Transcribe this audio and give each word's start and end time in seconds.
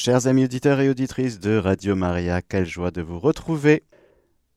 Chers 0.00 0.28
amis 0.28 0.44
auditeurs 0.44 0.78
et 0.78 0.88
auditrices 0.88 1.40
de 1.40 1.56
Radio 1.56 1.96
Maria, 1.96 2.40
quelle 2.40 2.68
joie 2.68 2.92
de 2.92 3.02
vous 3.02 3.18
retrouver. 3.18 3.82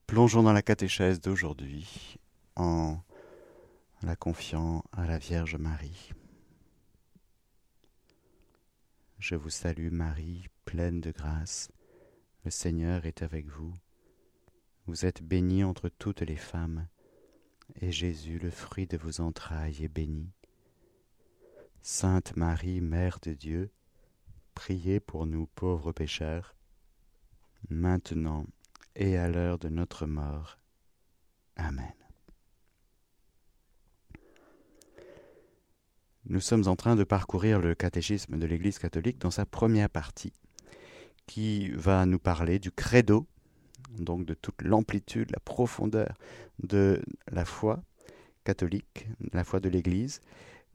Plongeons 0.05 0.43
dans 0.43 0.53
la 0.53 0.61
catéchèse 0.61 1.19
d'aujourd'hui 1.19 2.19
en 2.55 2.99
la 4.03 4.15
confiant 4.15 4.83
à 4.91 5.07
la 5.07 5.17
Vierge 5.17 5.55
Marie. 5.55 6.11
Je 9.17 9.33
vous 9.33 9.49
salue 9.49 9.89
Marie, 9.91 10.45
pleine 10.63 11.01
de 11.01 11.09
grâce. 11.09 11.71
Le 12.45 12.51
Seigneur 12.51 13.07
est 13.07 13.23
avec 13.23 13.47
vous. 13.47 13.73
Vous 14.85 15.07
êtes 15.07 15.23
bénie 15.23 15.63
entre 15.63 15.89
toutes 15.89 16.21
les 16.21 16.37
femmes, 16.37 16.87
et 17.81 17.91
Jésus, 17.91 18.37
le 18.37 18.51
fruit 18.51 18.85
de 18.85 18.95
vos 18.95 19.21
entrailles, 19.21 19.83
est 19.83 19.91
béni. 19.91 20.29
Sainte 21.81 22.35
Marie, 22.35 22.79
Mère 22.79 23.17
de 23.23 23.33
Dieu, 23.33 23.71
priez 24.53 24.99
pour 24.99 25.25
nous 25.25 25.47
pauvres 25.47 25.91
pécheurs, 25.91 26.55
maintenant 27.69 28.45
et 28.95 29.17
à 29.17 29.29
l'heure 29.29 29.57
de 29.57 29.69
notre 29.69 30.05
mort. 30.05 30.57
Amen. 31.55 31.93
Nous 36.25 36.39
sommes 36.39 36.67
en 36.67 36.75
train 36.75 36.95
de 36.95 37.03
parcourir 37.03 37.59
le 37.59 37.73
catéchisme 37.73 38.37
de 38.37 38.45
l'Église 38.45 38.77
catholique 38.77 39.19
dans 39.19 39.31
sa 39.31 39.45
première 39.45 39.89
partie, 39.89 40.33
qui 41.25 41.71
va 41.71 42.05
nous 42.05 42.19
parler 42.19 42.59
du 42.59 42.71
credo, 42.71 43.27
donc 43.97 44.25
de 44.25 44.33
toute 44.33 44.61
l'amplitude, 44.61 45.31
la 45.31 45.39
profondeur 45.39 46.15
de 46.59 47.01
la 47.31 47.43
foi 47.43 47.83
catholique, 48.43 49.07
la 49.33 49.43
foi 49.43 49.59
de 49.59 49.69
l'Église. 49.69 50.21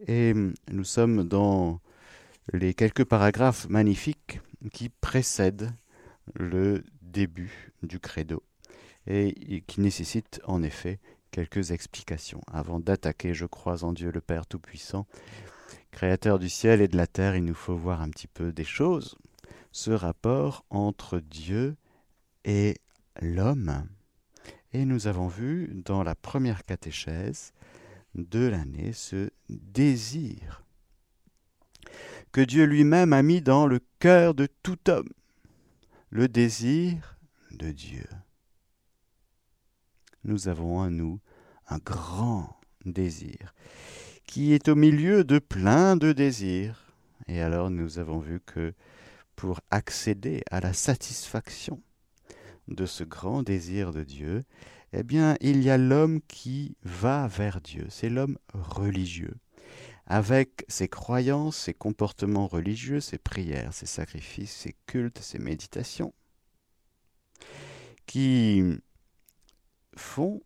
Et 0.07 0.35
nous 0.71 0.85
sommes 0.85 1.25
dans 1.25 1.81
les 2.53 2.75
quelques 2.75 3.05
paragraphes 3.05 3.69
magnifiques 3.69 4.41
qui 4.73 4.89
précèdent 4.89 5.73
le 6.35 6.85
début 7.03 7.73
du 7.83 8.01
credo 8.01 8.43
et 9.07 9.63
qui 9.67 9.81
nécessitent 9.81 10.41
en 10.45 10.63
effet 10.63 10.99
quelques 11.31 11.71
explications. 11.71 12.41
Avant 12.51 12.81
d'attaquer 12.81 13.35
Je 13.35 13.47
crois 13.47 13.85
en 13.85 13.93
Dieu 13.93 14.11
le 14.11 14.21
Père 14.21 14.47
Tout-Puissant, 14.47 15.07
Créateur 15.91 16.39
du 16.39 16.51
ciel 16.51 16.83
et 16.83 16.89
de 16.89 16.97
la 16.99 17.07
terre, 17.07 17.37
il 17.37 17.45
nous 17.45 17.55
faut 17.55 17.75
voir 17.75 18.03
un 18.03 18.11
petit 18.11 18.27
peu 18.27 18.53
des 18.53 18.65
choses. 18.65 19.17
Ce 19.73 19.91
rapport 19.91 20.67
entre 20.69 21.21
Dieu 21.21 21.77
et 22.45 22.77
l'homme. 23.23 23.89
Et 24.75 24.85
nous 24.85 25.07
avons 25.07 25.27
vu 25.27 25.73
dans 25.75 26.03
la 26.03 26.15
première 26.15 26.65
catéchèse 26.65 27.55
de 28.15 28.47
l'année 28.47 28.93
ce 28.93 29.31
désir 29.49 30.66
que 32.37 32.43
Dieu 32.43 32.67
lui-même 32.67 33.15
a 33.15 33.23
mis 33.23 33.41
dans 33.41 33.67
le 33.67 33.81
cœur 33.99 34.35
de 34.35 34.47
tout 34.63 34.91
homme, 34.91 35.09
le 36.11 36.29
désir 36.29 37.17
de 37.51 37.73
Dieu. 37.73 38.05
Nous 40.23 40.49
avons 40.49 40.81
en 40.81 40.91
nous 40.91 41.19
un 41.69 41.79
grand 41.79 42.61
désir 42.85 43.55
qui 44.27 44.53
est 44.53 44.69
au 44.69 44.75
milieu 44.75 45.25
de 45.25 45.39
plein 45.39 45.97
de 45.97 46.13
désirs. 46.13 46.93
Et 47.27 47.41
alors 47.41 47.71
nous 47.71 47.99
avons 47.99 48.19
vu 48.19 48.41
que 48.45 48.75
pour 49.35 49.63
accéder 49.71 50.43
à 50.51 50.61
la 50.61 50.75
satisfaction 50.75 51.81
de 52.69 52.85
ce 52.85 53.03
grand 53.03 53.45
désir 53.45 53.95
de 53.95 54.03
Dieu, 54.03 54.45
eh 54.93 55.05
bien, 55.05 55.37
il 55.41 55.63
y 55.63 55.71
a 55.71 55.79
l'homme 55.79 56.21
qui 56.29 56.77
va 56.83 57.29
vers 57.29 57.63
Dieu, 57.63 57.87
c'est 57.89 58.11
l'homme 58.11 58.37
religieux, 58.53 59.37
avec 60.07 60.65
ses 60.69 60.89
croyances, 60.89 61.57
ses 61.57 61.75
comportements 61.75 62.47
religieux, 62.47 63.01
ses 63.01 63.19
prières, 63.19 63.75
ses 63.75 63.87
sacrifices, 63.87 64.53
ses 64.53 64.77
cultes, 64.87 65.19
ses 65.19 65.39
méditations, 65.39 66.15
qui 68.07 68.63
font 69.97 70.41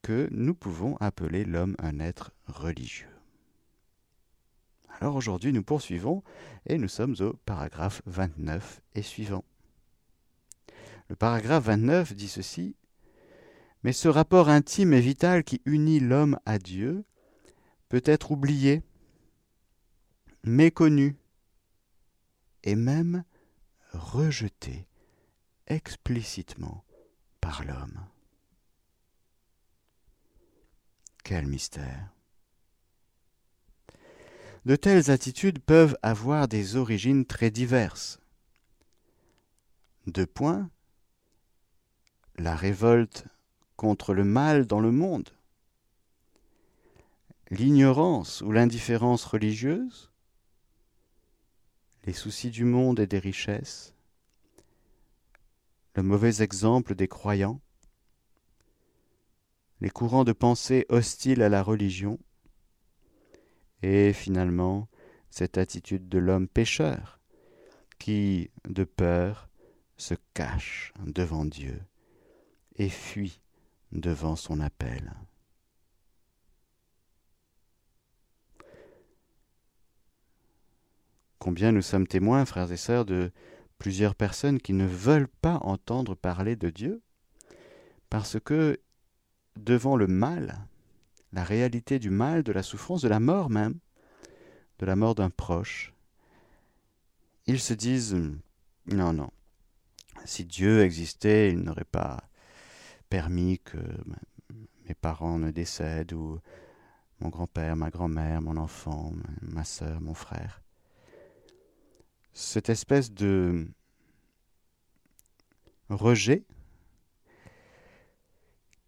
que 0.00 0.28
nous 0.32 0.54
pouvons 0.54 0.96
appeler 0.96 1.44
l'homme 1.44 1.76
un 1.78 2.00
être 2.00 2.32
religieux. 2.46 3.08
Alors 5.00 5.16
aujourd'hui, 5.16 5.52
nous 5.52 5.62
poursuivons 5.62 6.22
et 6.66 6.78
nous 6.78 6.88
sommes 6.88 7.16
au 7.20 7.34
paragraphe 7.44 8.02
29 8.06 8.80
et 8.94 9.02
suivant. 9.02 9.44
Le 11.08 11.16
paragraphe 11.16 11.64
29 11.64 12.14
dit 12.14 12.28
ceci 12.28 12.76
Mais 13.82 13.92
ce 13.92 14.08
rapport 14.08 14.48
intime 14.48 14.92
et 14.92 15.00
vital 15.00 15.44
qui 15.44 15.60
unit 15.66 16.00
l'homme 16.00 16.38
à 16.46 16.58
Dieu 16.58 17.04
peut 17.88 18.02
être 18.04 18.30
oublié, 18.30 18.82
méconnu 20.44 21.16
et 22.64 22.74
même 22.74 23.24
rejeté 23.92 24.86
explicitement 25.66 26.84
par 27.40 27.64
l'homme. 27.64 28.06
Quel 31.24 31.46
mystère 31.46 32.12
De 34.64 34.76
telles 34.76 35.10
attitudes 35.10 35.60
peuvent 35.60 35.96
avoir 36.02 36.48
des 36.48 36.76
origines 36.76 37.24
très 37.24 37.50
diverses. 37.50 38.20
Deux 40.06 40.26
points. 40.26 40.70
La 42.38 42.56
révolte 42.56 43.26
contre 43.76 44.14
le 44.14 44.24
mal 44.24 44.66
dans 44.66 44.80
le 44.80 44.90
monde, 44.90 45.30
l'ignorance 47.50 48.40
ou 48.40 48.50
l'indifférence 48.50 49.24
religieuse, 49.24 50.11
les 52.04 52.12
soucis 52.12 52.50
du 52.50 52.64
monde 52.64 53.00
et 53.00 53.06
des 53.06 53.18
richesses, 53.18 53.94
le 55.94 56.02
mauvais 56.02 56.42
exemple 56.42 56.94
des 56.94 57.08
croyants, 57.08 57.60
les 59.80 59.90
courants 59.90 60.24
de 60.24 60.32
pensée 60.32 60.86
hostiles 60.88 61.42
à 61.42 61.48
la 61.48 61.62
religion, 61.62 62.18
et 63.82 64.12
finalement 64.12 64.88
cette 65.30 65.58
attitude 65.58 66.08
de 66.08 66.18
l'homme 66.18 66.48
pécheur 66.48 67.20
qui, 67.98 68.50
de 68.68 68.84
peur, 68.84 69.48
se 69.96 70.14
cache 70.34 70.92
devant 71.06 71.44
Dieu 71.44 71.80
et 72.76 72.88
fuit 72.88 73.40
devant 73.92 74.36
son 74.36 74.60
appel. 74.60 75.12
Combien 81.42 81.72
nous 81.72 81.82
sommes 81.82 82.06
témoins, 82.06 82.44
frères 82.44 82.70
et 82.70 82.76
sœurs, 82.76 83.04
de 83.04 83.32
plusieurs 83.76 84.14
personnes 84.14 84.60
qui 84.60 84.74
ne 84.74 84.86
veulent 84.86 85.26
pas 85.26 85.58
entendre 85.62 86.14
parler 86.14 86.54
de 86.54 86.70
Dieu 86.70 87.02
parce 88.10 88.38
que 88.38 88.78
devant 89.56 89.96
le 89.96 90.06
mal, 90.06 90.68
la 91.32 91.42
réalité 91.42 91.98
du 91.98 92.10
mal, 92.10 92.44
de 92.44 92.52
la 92.52 92.62
souffrance, 92.62 93.02
de 93.02 93.08
la 93.08 93.18
mort 93.18 93.50
même, 93.50 93.80
de 94.78 94.86
la 94.86 94.94
mort 94.94 95.16
d'un 95.16 95.30
proche, 95.30 95.92
ils 97.48 97.58
se 97.58 97.74
disent 97.74 98.16
non, 98.86 99.12
non, 99.12 99.30
si 100.24 100.44
Dieu 100.44 100.82
existait, 100.84 101.50
il 101.50 101.58
n'aurait 101.58 101.82
pas 101.82 102.22
permis 103.10 103.58
que 103.58 103.78
mes 104.86 104.94
parents 104.94 105.40
ne 105.40 105.50
décèdent 105.50 106.12
ou 106.12 106.38
mon 107.18 107.30
grand-père, 107.30 107.74
ma 107.74 107.90
grand-mère, 107.90 108.40
mon 108.42 108.56
enfant, 108.58 109.12
ma 109.40 109.64
soeur, 109.64 110.00
mon 110.00 110.14
frère 110.14 110.61
cette 112.32 112.68
espèce 112.68 113.12
de 113.12 113.68
rejet 115.88 116.44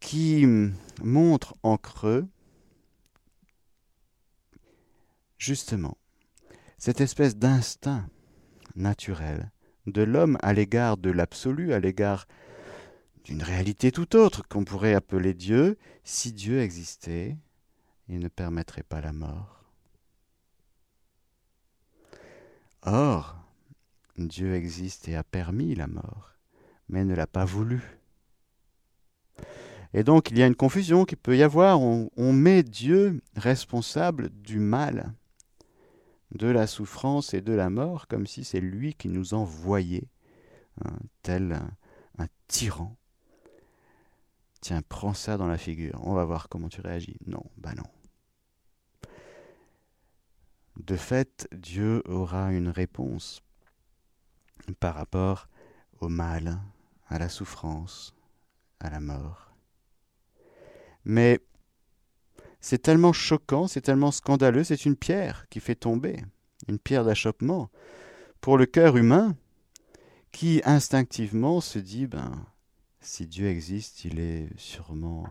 qui 0.00 0.47
montre 1.03 1.55
en 1.62 1.77
creux 1.77 2.27
justement 5.38 5.97
cette 6.78 7.00
espèce 7.00 7.37
d'instinct 7.37 8.06
naturel 8.77 9.50
de 9.87 10.03
l'homme 10.03 10.38
à 10.43 10.52
l'égard 10.52 10.96
de 10.96 11.11
l'absolu, 11.11 11.73
à 11.73 11.81
l'égard 11.81 12.26
d'une 13.25 13.43
réalité 13.43 13.91
tout 13.93 14.17
autre 14.17 14.46
qu'on 14.49 14.64
pourrait 14.64 14.94
appeler 14.94 15.35
Dieu. 15.35 15.79
Si 16.05 16.32
Dieu 16.32 16.61
existait, 16.61 17.37
il 18.08 18.19
ne 18.19 18.29
permettrait 18.29 18.82
pas 18.82 19.00
la 19.00 19.12
mort. 19.12 19.63
Or, 22.86 23.36
Dieu 24.19 24.54
existe 24.54 25.08
et 25.08 25.16
a 25.16 25.25
permis 25.25 25.75
la 25.75 25.86
mort, 25.86 26.32
mais 26.88 27.04
ne 27.04 27.14
l'a 27.14 27.26
pas 27.26 27.44
voulu. 27.44 27.82
Et 29.94 30.02
donc 30.02 30.31
il 30.31 30.38
y 30.38 30.42
a 30.42 30.46
une 30.46 30.56
confusion 30.56 31.04
qui 31.04 31.16
peut 31.16 31.36
y 31.36 31.42
avoir. 31.42 31.81
On, 31.81 32.32
met 32.32 32.62
Dieu 32.62 33.22
responsable 33.36 34.28
du 34.28 34.58
mal, 34.58 35.14
de 36.32 36.48
la 36.48 36.66
souffrance 36.66 37.32
et 37.32 37.40
de 37.40 37.52
la 37.52 37.70
mort, 37.70 38.06
comme 38.06 38.26
si 38.26 38.44
c'est 38.44 38.60
lui 38.60 38.94
qui 38.94 39.08
nous 39.08 39.34
envoyait, 39.34 40.08
hein, 40.84 40.96
tel 41.22 41.52
un, 41.52 42.25
un 42.25 42.26
tyran. 42.48 42.96
Tiens, 44.60 44.82
prends 44.88 45.14
ça 45.14 45.36
dans 45.36 45.46
la 45.46 45.58
figure, 45.58 46.00
on 46.02 46.14
va 46.14 46.25
voir 46.25 46.48
comment 46.48 46.69
tu 46.69 46.81
réagis. 46.81 47.16
Non, 47.26 47.44
bah 47.56 47.75
non. 47.76 47.84
De 50.76 50.97
fait, 50.97 51.49
Dieu 51.53 52.03
aura 52.06 52.53
une 52.53 52.69
réponse 52.69 53.43
par 54.81 54.94
rapport 54.94 55.49
au 56.00 56.09
mal, 56.09 56.61
à 57.09 57.19
la 57.19 57.29
souffrance, 57.29 58.15
à 58.81 58.91
la 58.91 59.00
mort. 59.00 59.53
Mais 61.05 61.41
c'est 62.61 62.79
tellement 62.82 63.12
choquant, 63.12 63.69
c'est 63.69 63.82
tellement 63.82 64.11
scandaleux, 64.11 64.65
c'est 64.65 64.85
une 64.85 64.97
pierre 64.97 65.47
qui 65.49 65.61
fait 65.61 65.75
tomber, 65.75 66.25
une 66.67 66.79
pierre 66.79 67.05
d'achoppement 67.05 67.70
pour 68.41 68.59
le 68.59 68.67
cœur 68.67 68.97
humain 68.97 69.37
qui 70.32 70.61
instinctivement 70.65 71.61
se 71.61 71.79
dit 71.79 72.06
ben 72.06 72.44
si 73.00 73.27
Dieu 73.27 73.47
existe, 73.47 74.05
il 74.05 74.19
est 74.19 74.49
sûrement 74.59 75.29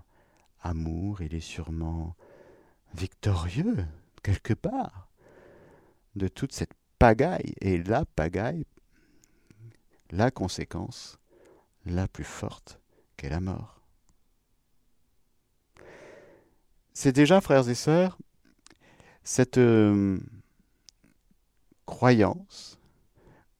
amour, 0.61 1.21
il 1.21 1.33
est 1.33 1.39
sûrement 1.39 2.15
victorieux 2.93 3.85
quelque 4.21 4.53
part 4.53 5.02
de 6.15 6.27
toute 6.27 6.53
cette 6.53 6.73
pagaille 6.99 7.53
et 7.61 7.81
la 7.81 8.05
pagaille 8.05 8.65
la 10.11 10.31
conséquence 10.31 11.17
la 11.85 12.07
plus 12.07 12.23
forte 12.23 12.79
qu'est 13.17 13.29
la 13.29 13.39
mort. 13.39 13.81
C'est 16.93 17.11
déjà, 17.11 17.41
frères 17.41 17.67
et 17.67 17.75
sœurs, 17.75 18.17
cette 19.23 19.57
euh, 19.57 20.19
croyance 21.85 22.79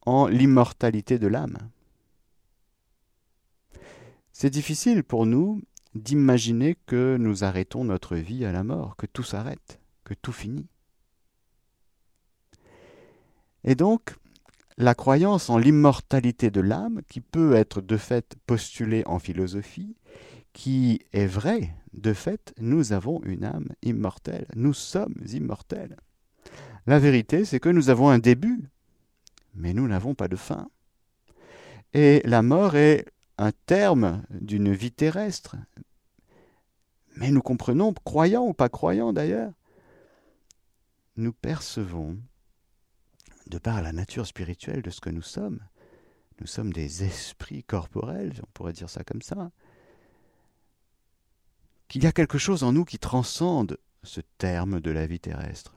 en 0.05 0.27
l'immortalité 0.27 1.17
de 1.17 1.27
l'âme. 1.27 1.57
C'est 4.31 4.51
difficile 4.51 5.03
pour 5.03 5.25
nous 5.25 5.61
d'imaginer 5.95 6.75
que 6.85 7.17
nous 7.17 7.43
arrêtons 7.43 7.83
notre 7.83 8.15
vie 8.15 8.45
à 8.45 8.51
la 8.51 8.63
mort, 8.63 8.95
que 8.95 9.05
tout 9.05 9.23
s'arrête, 9.23 9.79
que 10.03 10.13
tout 10.13 10.31
finit. 10.31 10.67
Et 13.63 13.75
donc, 13.75 14.15
la 14.77 14.95
croyance 14.95 15.49
en 15.49 15.57
l'immortalité 15.57 16.49
de 16.51 16.61
l'âme, 16.61 17.01
qui 17.07 17.21
peut 17.21 17.55
être 17.55 17.81
de 17.81 17.97
fait 17.97 18.35
postulée 18.45 19.03
en 19.05 19.19
philosophie, 19.19 19.95
qui 20.51 21.01
est 21.13 21.27
vraie, 21.27 21.75
de 21.93 22.13
fait, 22.13 22.53
nous 22.59 22.93
avons 22.93 23.21
une 23.23 23.43
âme 23.43 23.69
immortelle, 23.81 24.47
nous 24.55 24.73
sommes 24.73 25.15
immortels. 25.31 25.97
La 26.85 26.99
vérité, 26.99 27.45
c'est 27.45 27.59
que 27.59 27.69
nous 27.69 27.89
avons 27.89 28.09
un 28.09 28.19
début, 28.19 28.69
mais 29.55 29.73
nous 29.73 29.87
n'avons 29.87 30.15
pas 30.15 30.27
de 30.27 30.35
fin. 30.35 30.69
Et 31.93 32.21
la 32.25 32.41
mort 32.41 32.75
est 32.75 33.05
un 33.37 33.51
terme 33.65 34.23
d'une 34.29 34.73
vie 34.73 34.91
terrestre. 34.91 35.55
Mais 37.15 37.31
nous 37.31 37.41
comprenons, 37.41 37.93
croyants 37.93 38.47
ou 38.47 38.53
pas 38.53 38.69
croyants 38.69 39.13
d'ailleurs, 39.13 39.51
nous 41.15 41.31
percevons 41.31 42.17
de 43.47 43.57
par 43.57 43.81
la 43.81 43.91
nature 43.91 44.27
spirituelle 44.27 44.81
de 44.81 44.89
ce 44.89 45.01
que 45.01 45.09
nous 45.09 45.21
sommes. 45.21 45.59
Nous 46.39 46.47
sommes 46.47 46.73
des 46.73 47.03
esprits 47.03 47.63
corporels, 47.63 48.33
on 48.41 48.49
pourrait 48.53 48.73
dire 48.73 48.89
ça 48.89 49.03
comme 49.03 49.21
ça. 49.21 49.51
Qu'il 51.87 52.03
y 52.03 52.07
a 52.07 52.11
quelque 52.11 52.37
chose 52.37 52.63
en 52.63 52.71
nous 52.71 52.85
qui 52.85 52.97
transcende 52.97 53.77
ce 54.03 54.21
terme 54.37 54.79
de 54.79 54.91
la 54.91 55.05
vie 55.05 55.19
terrestre. 55.19 55.75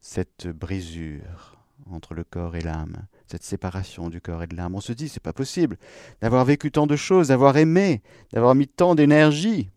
Cette 0.00 0.48
brisure 0.48 1.58
entre 1.90 2.14
le 2.14 2.24
corps 2.24 2.56
et 2.56 2.60
l'âme, 2.60 3.06
cette 3.26 3.42
séparation 3.42 4.08
du 4.08 4.20
corps 4.20 4.42
et 4.42 4.46
de 4.46 4.56
l'âme. 4.56 4.74
On 4.74 4.80
se 4.80 4.92
dit, 4.92 5.08
c'est 5.08 5.20
pas 5.20 5.32
possible 5.32 5.76
d'avoir 6.20 6.44
vécu 6.44 6.70
tant 6.70 6.86
de 6.86 6.96
choses, 6.96 7.28
d'avoir 7.28 7.56
aimé, 7.56 8.02
d'avoir 8.32 8.54
mis 8.54 8.68
tant 8.68 8.94
d'énergie 8.94 9.70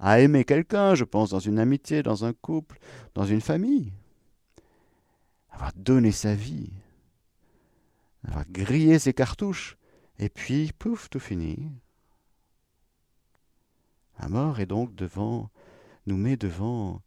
à 0.00 0.20
aimer 0.20 0.44
quelqu'un, 0.44 0.94
je 0.94 1.04
pense, 1.04 1.30
dans 1.30 1.38
une 1.38 1.58
amitié, 1.58 2.02
dans 2.02 2.24
un 2.24 2.32
couple, 2.32 2.78
dans 3.14 3.24
une 3.24 3.40
famille 3.40 3.92
avoir 5.54 5.72
donné 5.76 6.10
sa 6.10 6.34
vie, 6.34 6.72
avoir 8.24 8.44
grillé 8.50 8.98
ses 8.98 9.14
cartouches, 9.14 9.76
et 10.18 10.28
puis, 10.28 10.72
pouf, 10.78 11.08
tout 11.08 11.20
fini. 11.20 11.70
La 14.18 14.28
mort 14.28 14.58
est 14.58 14.66
donc 14.66 14.94
devant, 14.94 15.50
nous 16.06 16.16
met 16.16 16.36
devant 16.36 17.02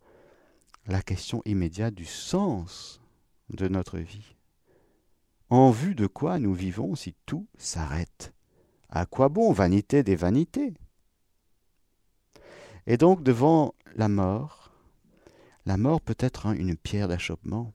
la 0.85 1.01
question 1.01 1.41
immédiate 1.45 1.93
du 1.93 2.05
sens 2.05 3.01
de 3.49 3.67
notre 3.67 3.99
vie. 3.99 4.35
En 5.49 5.71
vue 5.71 5.95
de 5.95 6.07
quoi 6.07 6.39
nous 6.39 6.53
vivons 6.53 6.95
si 6.95 7.15
tout 7.25 7.47
s'arrête? 7.57 8.33
À 8.89 9.05
quoi 9.05 9.29
bon 9.29 9.51
vanité 9.51 10.03
des 10.03 10.15
vanités? 10.15 10.73
Et 12.85 12.97
donc 12.97 13.23
devant 13.23 13.73
la 13.95 14.07
mort, 14.07 14.71
la 15.65 15.75
mort 15.75 15.99
peut 15.99 16.15
être 16.19 16.47
une 16.47 16.77
pierre 16.77 17.09
d'achoppement 17.09 17.73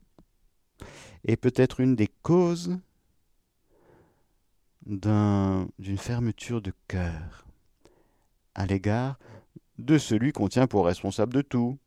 est 1.25 1.37
peut-être 1.37 1.81
une 1.81 1.97
des 1.97 2.09
causes 2.09 2.79
d'une 4.87 5.99
fermeture 5.99 6.61
de 6.61 6.73
cœur 6.89 7.47
à 8.55 8.67
l'égard 8.67 9.19
de 9.79 9.99
celui 9.99 10.33
qu'on 10.33 10.49
tient 10.49 10.67
pour 10.67 10.87
responsable 10.87 11.35
de 11.35 11.43
tout, 11.43 11.79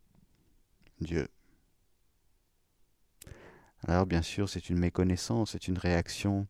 Dieu. 1.00 1.28
Alors 3.86 4.06
bien 4.06 4.22
sûr, 4.22 4.48
c'est 4.48 4.70
une 4.70 4.78
méconnaissance, 4.78 5.52
c'est 5.52 5.68
une 5.68 5.78
réaction 5.78 6.46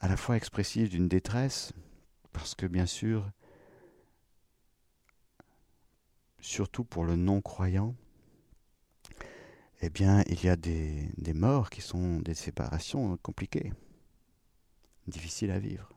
à 0.00 0.08
la 0.08 0.16
fois 0.16 0.36
expressive 0.36 0.90
d'une 0.90 1.08
détresse, 1.08 1.72
parce 2.32 2.54
que 2.54 2.66
bien 2.66 2.86
sûr, 2.86 3.30
surtout 6.40 6.84
pour 6.84 7.04
le 7.04 7.16
non-croyant, 7.16 7.94
eh 9.84 9.90
bien, 9.90 10.22
il 10.28 10.42
y 10.44 10.48
a 10.48 10.54
des, 10.54 11.10
morts 11.34 11.68
qui 11.68 11.80
sont 11.80 12.20
des 12.20 12.34
séparations 12.34 13.16
compliquées, 13.16 13.72
difficiles 15.08 15.50
à 15.50 15.58
vivre. 15.58 15.88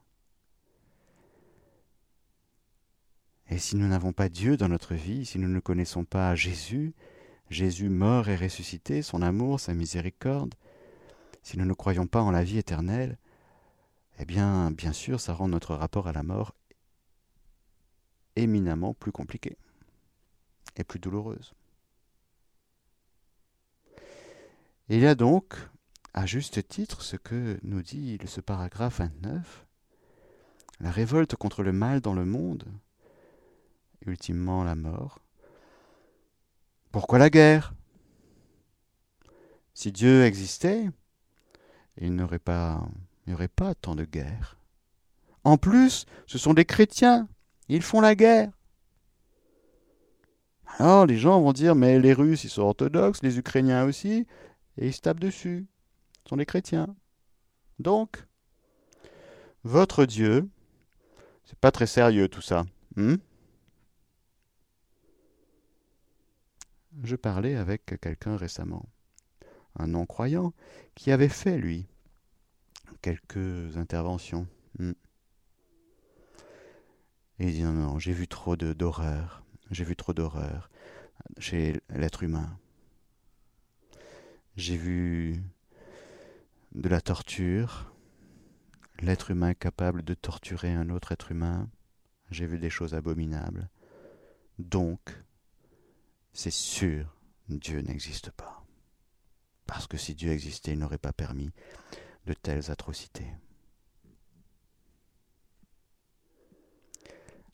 Et 3.47 3.59
si 3.59 3.75
nous 3.75 3.87
n'avons 3.87 4.11
pas 4.11 4.27
Dieu 4.27 4.57
dans 4.57 4.69
notre 4.69 4.95
vie, 4.95 5.23
si 5.23 5.37
nous 5.37 5.47
ne 5.47 5.59
connaissons 5.59 6.03
pas 6.03 6.33
Jésus, 6.33 6.95
Jésus 7.51 7.89
mort 7.89 8.27
et 8.27 8.35
ressuscité, 8.35 9.03
son 9.03 9.21
amour, 9.21 9.59
sa 9.59 9.75
miséricorde, 9.75 10.55
si 11.43 11.59
nous 11.59 11.65
ne 11.65 11.73
croyons 11.73 12.07
pas 12.07 12.23
en 12.23 12.31
la 12.31 12.43
vie 12.43 12.57
éternelle, 12.57 13.19
eh 14.17 14.25
bien, 14.25 14.71
bien 14.71 14.93
sûr, 14.93 15.19
ça 15.19 15.35
rend 15.35 15.47
notre 15.47 15.75
rapport 15.75 16.07
à 16.07 16.11
la 16.11 16.23
mort 16.23 16.55
éminemment 18.35 18.95
plus 18.95 19.11
compliqué 19.11 19.57
et 20.75 20.83
plus 20.83 20.97
douloureuse. 20.97 21.53
Il 24.87 24.99
y 24.99 25.07
a 25.07 25.15
donc, 25.15 25.55
à 26.13 26.27
juste 26.27 26.67
titre, 26.67 27.01
ce 27.01 27.15
que 27.15 27.59
nous 27.63 27.81
dit 27.81 28.19
ce 28.27 28.39
paragraphe 28.39 28.99
29, 28.99 29.65
la 30.79 30.91
révolte 30.91 31.35
contre 31.35 31.63
le 31.63 31.71
mal 31.71 32.01
dans 32.01 32.13
le 32.13 32.23
monde, 32.23 32.65
ultimement 34.05 34.63
la 34.63 34.75
mort. 34.75 35.21
Pourquoi 36.91 37.17
la 37.17 37.31
guerre? 37.31 37.73
Si 39.73 39.91
Dieu 39.91 40.23
existait, 40.23 40.87
il 41.97 42.13
n'y 42.13 42.21
aurait 42.21 42.37
pas, 42.37 42.87
n'y 43.25 43.33
aurait 43.33 43.47
pas 43.47 43.73
tant 43.73 43.95
de 43.95 44.05
guerres. 44.05 44.59
En 45.43 45.57
plus, 45.57 46.05
ce 46.27 46.37
sont 46.37 46.53
des 46.53 46.65
chrétiens, 46.65 47.27
ils 47.69 47.81
font 47.81 48.01
la 48.01 48.13
guerre. 48.13 48.51
Alors 50.77 51.07
les 51.07 51.17
gens 51.17 51.41
vont 51.41 51.53
dire, 51.53 51.73
mais 51.73 51.99
les 51.99 52.13
Russes, 52.13 52.43
ils 52.43 52.49
sont 52.49 52.61
orthodoxes, 52.61 53.23
les 53.23 53.39
Ukrainiens 53.39 53.85
aussi, 53.85 54.27
et 54.77 54.87
ils 54.87 54.93
se 54.93 55.01
tapent 55.01 55.19
dessus. 55.19 55.65
Ce 56.23 56.29
sont 56.29 56.35
les 56.35 56.45
chrétiens. 56.45 56.95
Donc, 57.79 58.25
votre 59.63 60.05
Dieu, 60.05 60.49
c'est 61.45 61.59
pas 61.59 61.71
très 61.71 61.87
sérieux 61.87 62.27
tout 62.27 62.41
ça. 62.41 62.65
Hmm? 62.95 63.15
Je 67.03 67.15
parlais 67.15 67.55
avec 67.55 67.99
quelqu'un 67.99 68.37
récemment, 68.37 68.87
un 69.77 69.87
non-croyant, 69.87 70.53
qui 70.95 71.11
avait 71.11 71.29
fait, 71.29 71.57
lui, 71.57 71.87
quelques 73.01 73.75
interventions. 73.75 74.47
Et 77.39 77.47
il 77.47 77.51
dit 77.51 77.63
non, 77.63 77.73
non, 77.73 77.99
j'ai 77.99 78.13
vu 78.13 78.27
trop 78.27 78.55
d'horreur, 78.55 79.43
j'ai 79.69 79.83
vu 79.83 79.95
trop 79.95 80.13
d'horreur 80.13 80.69
chez 81.37 81.81
l'être 81.89 82.23
humain. 82.23 82.57
J'ai 84.55 84.77
vu 84.77 85.43
de 86.73 86.87
la 86.87 87.01
torture, 87.01 87.93
l'être 88.99 89.31
humain 89.31 89.53
capable 89.53 90.01
de 90.01 90.13
torturer 90.13 90.71
un 90.71 90.89
autre 90.89 91.11
être 91.11 91.31
humain. 91.31 91.69
J'ai 92.31 92.45
vu 92.45 92.57
des 92.57 92.69
choses 92.69 92.95
abominables. 92.95 93.69
Donc, 94.57 95.13
c'est 96.31 96.53
sûr, 96.53 97.17
Dieu 97.49 97.81
n'existe 97.81 98.31
pas. 98.31 98.65
Parce 99.65 99.87
que 99.87 99.97
si 99.97 100.15
Dieu 100.15 100.31
existait, 100.31 100.71
il 100.71 100.79
n'aurait 100.79 100.97
pas 100.97 101.13
permis 101.13 101.51
de 102.25 102.33
telles 102.33 102.71
atrocités. 102.71 103.27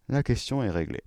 La 0.08 0.22
question 0.22 0.62
est 0.62 0.70
réglée. 0.70 1.03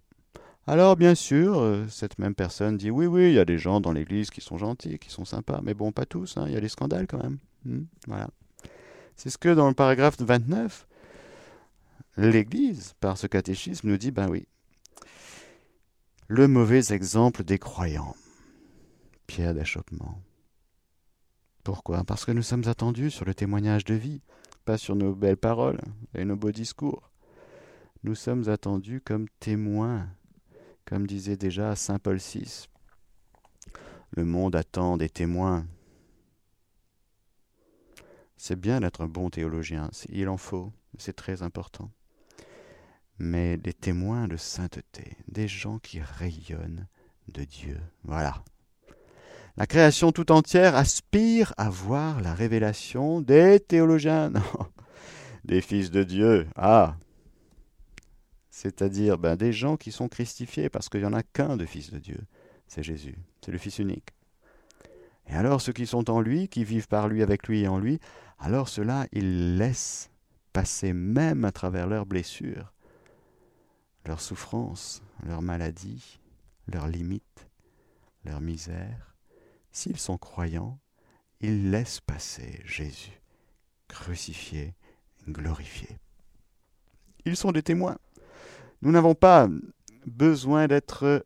Alors, 0.67 0.97
bien 0.97 1.15
sûr, 1.15 1.59
euh, 1.59 1.87
cette 1.89 2.19
même 2.19 2.35
personne 2.35 2.79
dit 2.79 2.91
oui, 2.91 3.07
oui, 3.07 3.29
il 3.29 3.35
y 3.35 3.39
a 3.39 3.45
des 3.45 3.59
gens 3.59 3.81
dans 3.81 3.93
l'Église 3.93 4.31
qui 4.31 4.41
sont 4.41 4.57
gentils, 4.57 4.99
qui 4.99 5.11
sont 5.11 5.27
sympas, 5.27 5.61
mais 5.63 5.75
bon, 5.75 5.93
pas 5.93 6.07
tous, 6.07 6.37
hein, 6.37 6.45
il 6.47 6.55
y 6.55 6.57
a 6.57 6.61
des 6.61 6.71
scandales 6.71 7.07
quand 7.07 7.23
même. 7.23 7.39
Hmm, 7.67 7.85
voilà. 8.07 8.31
C'est 9.17 9.31
ce 9.31 9.39
que 9.39 9.55
dans 9.55 9.69
le 9.69 9.75
paragraphe 9.75 10.21
29, 10.21 10.87
l'Église, 12.17 12.95
par 13.01 13.19
ce 13.19 13.27
catéchisme, 13.27 13.89
nous 13.89 13.99
dit, 13.99 14.11
ben 14.11 14.29
oui, 14.29 14.47
le 16.29 16.49
mauvais 16.49 16.93
exemple 16.93 17.45
des 17.45 17.59
croyants. 17.59 18.17
Pierre 19.27 19.55
d'achoppement. 19.55 20.23
Pourquoi? 21.63 22.05
Parce 22.05 22.25
que 22.25 22.33
nous 22.33 22.43
sommes 22.43 22.67
attendus 22.67 23.11
sur 23.11 23.27
le 23.27 23.35
témoignage 23.35 23.85
de 23.85 23.95
vie, 23.95 24.23
pas 24.65 24.79
sur 24.79 24.97
nos 24.97 25.15
belles 25.15 25.37
paroles 25.37 25.81
et 26.15 26.25
nos 26.25 26.37
beaux 26.37 26.53
discours. 26.53 27.11
Nous 28.03 28.15
sommes 28.15 28.49
attendus 28.49 29.01
comme 29.03 29.29
témoins, 29.41 30.09
comme 30.85 31.07
disait 31.07 31.37
déjà 31.37 31.77
Saint 31.77 31.99
Paul 31.99 32.19
VI. 32.19 32.69
Le 34.11 34.25
monde 34.25 34.55
attend 34.57 34.97
des 34.97 35.09
témoins. 35.09 35.67
C'est 38.37 38.59
bien 38.59 38.81
d'être 38.81 39.01
un 39.01 39.09
bon 39.09 39.31
théologien, 39.31 39.91
il 40.09 40.29
en 40.29 40.37
faut, 40.37 40.73
c'est 40.99 41.17
très 41.17 41.43
important. 41.43 41.91
Mais 43.19 43.57
des 43.57 43.73
témoins 43.73 44.29
de 44.29 44.37
sainteté, 44.37 45.17
des 45.29 45.49
gens 45.49 45.79
qui 45.79 46.01
rayonnent 46.01 46.87
de 47.29 47.45
Dieu. 47.45 47.81
Voilà. 48.03 48.45
La 49.57 49.67
création 49.67 50.11
tout 50.11 50.33
entière 50.33 50.75
aspire 50.75 51.55
à 51.57 51.71
voir 51.71 52.21
la 52.21 52.35
révélation 52.35 53.21
des 53.21 53.61
théologiens, 53.61 54.33
des 55.45 55.61
fils 55.61 55.91
de 55.91 56.03
Dieu. 56.03 56.49
Ah, 56.57 56.97
c'est-à-dire 58.55 59.19
ben, 59.19 59.35
des 59.35 59.53
gens 59.53 59.77
qui 59.77 59.91
sont 59.91 60.09
christifiés, 60.09 60.69
parce 60.69 60.89
qu'il 60.89 61.01
n'y 61.01 61.07
en 61.07 61.13
a 61.13 61.25
qu'un 61.25 61.57
de 61.57 61.67
fils 61.67 61.91
de 61.91 61.99
Dieu, 61.99 62.21
c'est 62.69 62.85
Jésus, 62.85 63.19
c'est 63.45 63.51
le 63.51 63.59
Fils 63.59 63.81
unique. 63.81 64.11
Et 65.27 65.35
alors 65.35 65.61
ceux 65.61 65.73
qui 65.73 65.89
sont 65.89 66.09
en 66.09 66.21
lui, 66.21 66.47
qui 66.47 66.63
vivent 66.63 66.87
par 66.87 67.09
lui, 67.09 67.25
avec 67.25 67.49
lui 67.49 67.63
et 67.63 67.69
en 67.69 67.81
lui, 67.81 67.99
alors 68.39 68.69
ceux-là, 68.69 69.09
ils 69.11 69.57
laissent 69.57 70.09
passer 70.53 70.93
même 70.93 71.45
à 71.45 71.51
travers 71.51 71.89
leurs 71.89 72.07
blessures, 72.07 72.73
leurs 74.07 74.21
souffrances, 74.21 75.03
leurs 75.27 75.43
maladies, 75.43 76.21
leurs 76.69 76.87
limites, 76.87 77.49
leurs 78.25 78.41
misères. 78.41 79.17
S'ils 79.73 79.99
sont 79.99 80.17
croyants, 80.17 80.79
ils 81.41 81.73
laissent 81.73 82.01
passer 82.01 82.63
Jésus, 82.65 83.21
crucifié, 83.89 84.77
glorifié. 85.27 85.89
Ils 87.25 87.37
sont 87.37 87.51
des 87.51 87.65
témoins. 87.65 87.99
Nous 88.85 88.93
n'avons 88.93 89.15
pas 89.15 89.49
besoin 90.05 90.69
d'être 90.69 91.25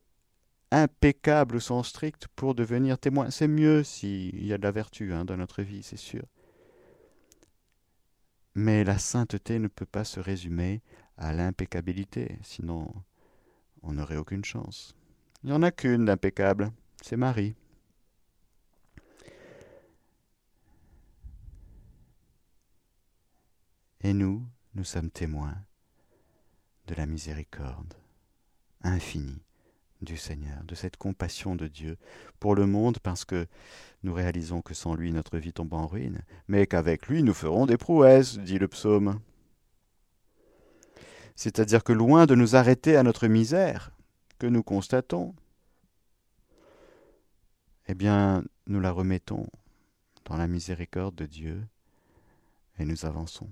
impeccables 0.71 1.57
au 1.57 1.61
sens 1.61 1.89
strict 1.89 2.29
pour 2.37 2.55
devenir 2.55 2.99
témoins. 2.99 3.31
C'est 3.31 3.49
mieux 3.49 3.83
s'il 3.83 4.47
y 4.47 4.53
a 4.53 4.59
de 4.59 4.63
la 4.63 4.71
vertu 4.71 5.13
hein, 5.13 5.25
dans 5.25 5.37
notre 5.37 5.63
vie, 5.63 5.83
c'est 5.83 5.97
sûr. 5.97 6.23
Mais 8.55 8.85
la 8.85 8.99
sainteté 8.99 9.59
ne 9.59 9.67
peut 9.67 9.87
pas 9.87 10.05
se 10.05 10.21
résumer 10.21 10.83
à 11.17 11.33
l'impeccabilité, 11.33 12.39
sinon 12.43 12.93
on 13.83 13.95
n'aurait 13.95 14.17
aucune 14.17 14.45
chance. 14.45 14.95
Il 15.43 15.51
n'y 15.51 15.53
en 15.53 15.63
a 15.63 15.73
qu'une 15.73 16.05
d'impeccable, 16.05 16.71
c'est 17.03 17.17
Marie. 17.17 17.57
Et 24.01 24.13
nous, 24.13 24.47
nous 24.75 24.85
sommes 24.85 25.11
témoins 25.11 25.57
de 26.89 26.95
la 26.95 27.07
miséricorde 27.07 27.95
infinie 28.83 29.43
du 30.01 30.17
Seigneur, 30.17 30.65
de 30.65 30.75
cette 30.75 30.97
compassion 30.97 31.55
de 31.55 31.67
Dieu 31.67 31.99
pour 32.41 32.55
le 32.55 32.67
monde, 32.67 32.99
parce 33.01 33.25
que 33.25 33.47
nous 34.03 34.15
réalisons 34.15 34.63
que 34.63 34.75
sans 34.75 34.95
lui 34.95 35.13
notre 35.13 35.39
vie 35.39 35.53
tombe 35.53 35.75
en 35.75 35.87
ruine, 35.87 36.23
mais 36.47 36.67
qu'avec 36.67 37.09
lui 37.09 37.23
nous 37.23 37.35
ferons 37.35 37.67
des 37.67 37.77
prouesses, 37.77 38.39
dit 38.39 38.59
le 38.59 38.69
psaume. 38.69 39.21
C'est-à-dire 41.37 41.85
que 41.85 41.93
loin 41.93 42.27
de 42.27 42.35
nous 42.35 42.57
arrêter 42.57 42.97
à 42.97 43.03
notre 43.03 43.29
misère, 43.29 43.93
que 44.39 44.47
nous 44.47 44.63
constatons, 44.63 45.35
eh 47.87 47.95
bien, 47.95 48.45
nous 48.67 48.81
la 48.81 48.93
remettons 48.93 49.47
dans 50.25 50.37
la 50.37 50.47
miséricorde 50.47 51.15
de 51.15 51.27
Dieu 51.27 51.67
et 52.79 52.85
nous 52.85 53.05
avançons. 53.05 53.49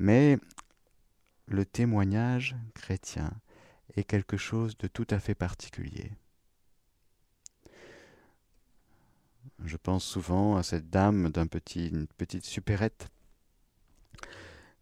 Mais 0.00 0.38
le 1.46 1.66
témoignage 1.66 2.56
chrétien 2.72 3.30
est 3.96 4.04
quelque 4.04 4.38
chose 4.38 4.78
de 4.78 4.86
tout 4.86 5.06
à 5.10 5.20
fait 5.20 5.34
particulier. 5.34 6.10
Je 9.62 9.76
pense 9.76 10.02
souvent 10.02 10.56
à 10.56 10.62
cette 10.62 10.88
dame 10.88 11.28
d'un 11.28 11.46
petit, 11.46 11.92
petite 12.16 12.46
supérette 12.46 13.08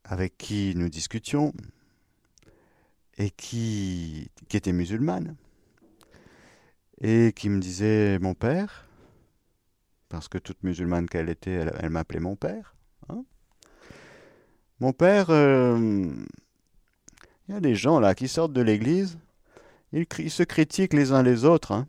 avec 0.05 0.39
qui 0.39 0.75
nous 0.77 0.89
discutions 0.89 1.53
et 3.17 3.31
qui, 3.31 4.31
qui 4.49 4.57
était 4.57 4.73
musulmane 4.73 5.35
et 7.01 7.33
qui 7.35 7.49
me 7.49 7.61
disait 7.61 8.21
mon 8.21 8.35
père, 8.35 8.89
parce 10.09 10.29
que 10.29 10.39
toute 10.39 10.63
musulmane 10.63 11.09
qu'elle 11.09 11.29
était, 11.29 11.67
elle 11.81 11.91
m'appelait 11.91 12.21
mon 12.21 12.37
père. 12.37 12.78
Mon 14.81 14.93
père, 14.93 15.31
euh, 15.31 15.77
il 17.49 17.55
y 17.55 17.57
a 17.57 17.61
des 17.61 17.75
gens 17.75 17.99
là 17.99 18.15
qui 18.15 18.29
sortent 18.29 18.53
de 18.53 18.61
l'église, 18.61 19.19
ils, 19.93 20.07
se 20.31 20.43
critiquent 20.43 20.93
les 20.93 21.13
uns 21.13 21.23
les 21.23 21.45
autres. 21.45 21.73
Hein. 21.73 21.89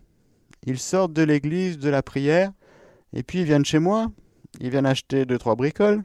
Ils 0.66 0.80
sortent 0.80 1.14
de 1.14 1.22
l'église, 1.22 1.78
de 1.78 1.90
la 1.90 2.02
prière, 2.02 2.52
et 3.14 3.24
puis 3.24 3.40
ils 3.40 3.46
viennent 3.46 3.66
chez 3.66 3.80
moi, 3.80 4.12
ils 4.60 4.70
viennent 4.70 4.86
acheter 4.86 5.26
deux, 5.26 5.38
trois 5.38 5.56
bricoles. 5.56 6.04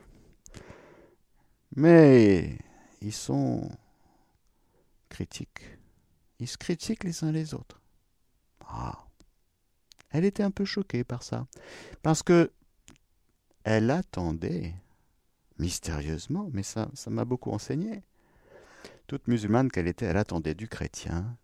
Mais 1.77 2.59
ils 3.01 3.13
sont 3.13 3.69
critiques. 5.09 5.79
Ils 6.39 6.49
se 6.49 6.59
critiquent 6.59 7.05
les 7.05 7.25
uns 7.25 7.33
les 7.33 7.55
autres. 7.55 7.81
Ah. 8.67 9.07
Elle 10.11 10.25
était 10.25 10.43
un 10.43 10.51
peu 10.51 10.65
choquée 10.65 11.03
par 11.03 11.23
ça. 11.23 11.47
Parce 12.03 12.23
que 12.23 12.53
elle 13.65 13.91
attendait 13.91 14.75
mystérieusement, 15.59 16.49
mais 16.53 16.63
ça 16.63 16.91
m'a 17.09 17.25
beaucoup 17.25 17.51
enseigné. 17.51 18.03
Toute 19.07 19.29
musulmane 19.29 19.71
qu'elle 19.71 19.89
était, 19.89 20.07
elle 20.07 20.17
attendait 20.17 20.55
du 20.55 20.69
chrétien 20.69 21.37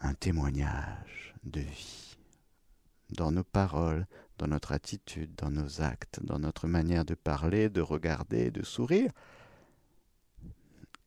un 0.00 0.14
témoignage 0.14 1.34
de 1.44 1.60
vie 1.60 2.16
dans 3.10 3.32
nos 3.32 3.44
paroles, 3.44 4.06
dans 4.38 4.46
notre 4.46 4.72
attitude, 4.72 5.34
dans 5.36 5.50
nos 5.50 5.80
actes, 5.80 6.20
dans 6.22 6.38
notre 6.38 6.68
manière 6.68 7.04
de 7.04 7.14
parler, 7.14 7.68
de 7.68 7.80
regarder, 7.80 8.50
de 8.50 8.62
sourire 8.62 9.10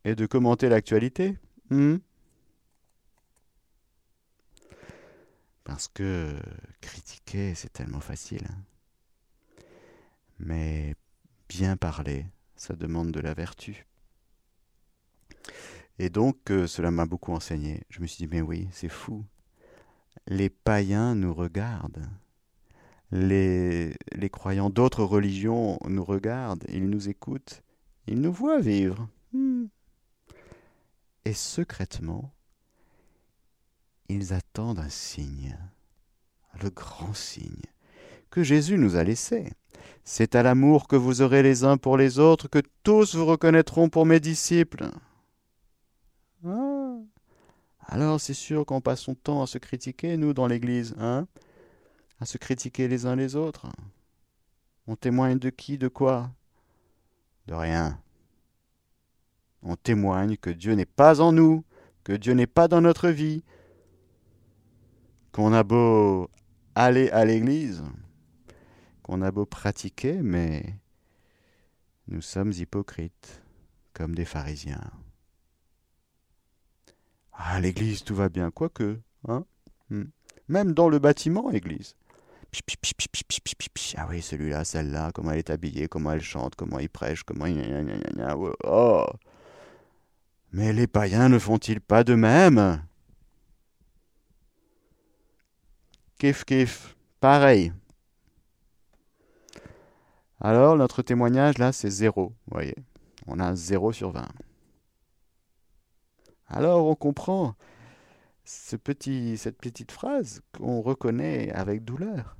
et 0.04 0.16
de 0.16 0.26
commenter 0.26 0.68
l'actualité. 0.68 1.38
Hmm? 1.70 1.98
Parce 5.64 5.88
que 5.88 6.36
critiquer, 6.82 7.56
c'est 7.56 7.72
tellement 7.72 8.00
facile. 8.00 8.46
Hein. 8.50 9.64
Mais 10.40 10.96
bien 11.52 11.76
parler, 11.76 12.26
ça 12.56 12.76
demande 12.76 13.12
de 13.12 13.20
la 13.20 13.34
vertu. 13.34 13.86
Et 16.00 16.10
donc, 16.10 16.50
euh, 16.50 16.66
cela 16.66 16.92
m'a 16.92 17.06
beaucoup 17.06 17.34
enseigné. 17.34 17.84
Je 17.90 18.00
me 18.00 18.08
suis 18.08 18.26
dit, 18.26 18.34
mais 18.34 18.40
oui, 18.42 18.70
c'est 18.72 18.88
fou. 18.88 19.26
Les 20.28 20.50
païens 20.50 21.14
nous 21.14 21.34
regardent. 21.34 22.08
Les, 23.12 23.94
croyants 24.32 24.70
d'autres 24.70 25.04
religions 25.04 25.78
nous 25.86 26.06
regardent, 26.06 26.64
ils 26.70 26.90
nous 26.90 27.10
écoutent, 27.10 27.64
ils 28.08 28.22
nous 28.22 28.32
voient 28.32 28.62
vivre. 28.62 29.10
Hmm. 29.34 29.66
Et 31.26 31.34
secrètement, 31.34 32.34
ils 34.08 34.32
attendent 34.32 34.80
un 34.80 34.90
signe, 34.90 35.58
le 36.64 36.70
grand 36.70 37.14
signe, 37.14 37.66
que 38.32 38.44
Jésus 38.44 38.78
nous 38.78 38.96
a 38.96 39.04
laissé. 39.04 39.52
C'est 40.04 40.36
à 40.36 40.42
l'amour 40.42 40.88
que 40.88 40.96
vous 40.96 41.22
aurez 41.22 41.44
les 41.44 41.64
uns 41.64 41.78
pour 41.78 41.98
les 41.98 42.18
autres 42.18 42.48
que 42.48 42.62
tous 42.82 43.16
vous 43.16 43.26
reconnaîtront 43.26 43.90
pour 43.90 44.06
mes 44.06 44.20
disciples. 44.20 44.90
Ah. 46.46 46.96
Alors 47.86 48.20
c'est 48.20 48.34
sûr 48.34 48.66
qu'on 48.66 48.82
passe 48.82 49.02
son 49.02 49.16
temps 49.16 49.44
à 49.44 49.48
se 49.48 49.58
critiquer, 49.58 50.18
nous, 50.18 50.34
dans 50.34 50.48
l'Église, 50.48 50.96
hein 50.98 51.28
À 52.20 52.26
se 52.26 52.38
critiquer 52.38 52.88
les 52.88 53.06
uns 53.06 53.16
les 53.16 53.36
autres. 53.36 53.68
On 54.88 54.96
témoigne 54.96 55.38
de 55.38 55.50
qui, 55.50 55.78
de 55.78 55.90
quoi? 55.90 56.32
De 57.48 57.54
rien. 57.54 58.00
On 59.62 59.76
témoigne 59.76 60.38
que 60.38 60.50
Dieu 60.50 60.74
n'est 60.74 60.86
pas 60.86 61.22
en 61.22 61.32
nous, 61.32 61.64
que 62.04 62.14
Dieu 62.14 62.34
n'est 62.34 62.48
pas 62.48 62.68
dans 62.68 62.82
notre 62.82 63.10
vie, 63.10 63.44
qu'on 65.32 65.54
a 65.54 65.64
beau 65.64 66.30
aller 66.76 67.10
à 67.10 67.26
l'église, 67.26 67.84
qu'on 69.12 69.22
a 69.24 69.32
beau 69.32 69.46
pratiquer, 69.46 70.22
mais 70.22 70.64
nous 72.08 72.22
sommes 72.22 72.54
hypocrites, 72.54 73.44
comme 73.92 74.16
des 74.16 74.24
pharisiens. 74.24 74.90
Ah, 77.34 77.60
l'église, 77.60 78.06
tout 78.06 78.16
va 78.16 78.30
bien, 78.30 78.52
quoique, 78.52 79.02
hein 79.28 79.44
hmm. 79.90 80.06
Même 80.48 80.72
dans 80.72 80.88
le 80.88 80.98
bâtiment, 81.00 81.52
église. 81.52 81.98
Ah 83.98 84.08
oui, 84.10 84.22
celui-là, 84.22 84.64
celle-là, 84.64 85.12
comment 85.14 85.32
elle 85.32 85.40
est 85.40 85.50
habillée, 85.50 85.90
comment 85.90 86.14
elle 86.14 86.22
chante, 86.22 86.56
comment 86.56 86.80
il 86.80 86.90
prêche, 86.90 87.24
comment 87.24 87.48
il... 87.48 87.62
Oh 88.64 89.08
Mais 90.54 90.72
les 90.72 90.88
païens 90.88 91.28
ne 91.28 91.38
font-ils 91.38 91.82
pas 91.82 92.06
de 92.06 92.16
même? 92.16 92.82
Kif, 96.18 96.46
kif, 96.46 96.96
pareil. 97.20 97.74
Alors, 100.44 100.76
notre 100.76 101.04
témoignage, 101.04 101.60
là, 101.60 101.72
c'est 101.72 101.92
zéro, 101.92 102.30
vous 102.48 102.54
voyez. 102.54 102.76
On 103.28 103.40
a 103.40 103.46
un 103.46 103.56
0 103.56 103.92
sur 103.92 104.10
20. 104.10 104.28
Alors, 106.48 106.88
on 106.88 106.96
comprend 106.96 107.56
cette 108.44 108.82
petite 108.82 109.92
phrase 109.92 110.42
qu'on 110.58 110.82
reconnaît 110.82 111.52
avec 111.52 111.86
douleur. 111.86 112.36